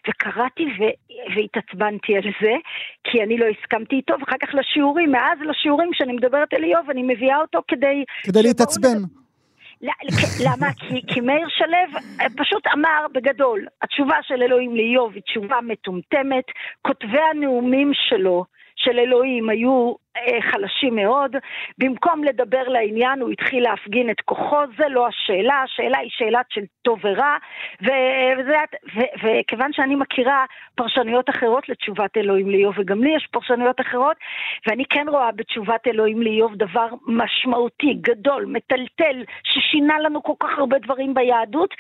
[0.09, 2.53] וקראתי ו- והתעצבנתי על זה,
[3.05, 7.03] כי אני לא הסכמתי איתו, ואחר כך לשיעורים, מאז לשיעורים שאני מדברת על איוב, אני
[7.03, 8.05] מביאה אותו כדי...
[8.23, 8.99] כדי להתעצבן.
[10.45, 10.67] למה?
[10.77, 16.45] כי, כי מאיר שלו אה, פשוט אמר בגדול, התשובה של אלוהים לאיוב היא תשובה מטומטמת,
[16.83, 18.45] כותבי הנאומים שלו
[18.77, 19.95] של אלוהים היו
[20.51, 21.37] חלשים מאוד.
[21.79, 26.61] במקום לדבר לעניין, הוא התחיל להפגין את כוחו, זה לא השאלה, השאלה היא שאלה של
[26.83, 27.37] טוב ורע,
[29.23, 30.45] וכיוון שאני מכירה
[30.75, 34.17] פרשנויות אחרות לתשובת אלוהים לאיוב, וגם לי יש פרשנויות אחרות,
[34.67, 40.79] ואני כן רואה בתשובת אלוהים לאיוב דבר משמעותי, גדול, מטלטל, ששינה לנו כל כך הרבה
[40.79, 41.75] דברים ביהדות,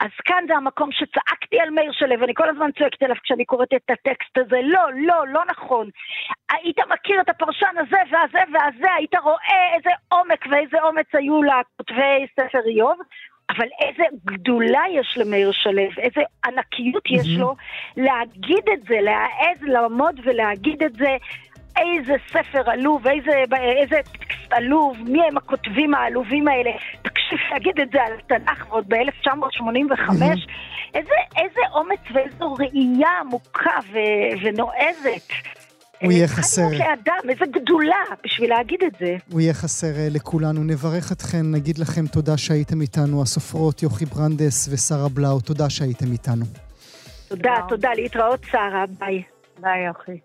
[0.00, 3.74] אז כאן זה המקום שצעקתי על מאיר שלו, ואני כל הזמן צועקת אליו כשאני קוראת
[3.74, 5.88] את הטקסט הזה, לא, לא, לא נכון.
[6.52, 12.26] היית מכיר את הפרשן הזה והזה והזה, היית רואה איזה עומק ואיזה אומץ היו לכותבי
[12.36, 12.98] ספר איוב,
[13.50, 17.54] אבל איזה גדולה יש למאיר שלו, איזה ענקיות יש לו
[17.96, 21.16] להגיד את זה, להעז לעמוד ולהגיד את זה.
[21.78, 26.70] איזה ספר עלוב, איזה, איזה טקסט עלוב, מי הם הכותבים העלובים האלה.
[27.02, 30.10] תקשיב, להגיד את זה על תנ"ך ועוד ב-1985,
[30.94, 35.32] איזה, איזה אומץ ואיזו ראייה עמוקה ו- ונועזת.
[36.02, 36.68] הוא יהיה חסר.
[36.68, 39.16] חיים כאדם, איזה גדולה בשביל להגיד את זה.
[39.32, 40.64] הוא יהיה חסר אה, לכולנו.
[40.64, 46.44] נברך אתכן, נגיד לכם תודה שהייתם איתנו, הסופרות יוכי ברנדס ושרה בלאו, תודה שהייתם איתנו.
[47.28, 49.22] תודה, תודה, להתראות שרה, ביי.
[49.60, 50.18] ביי יוכי.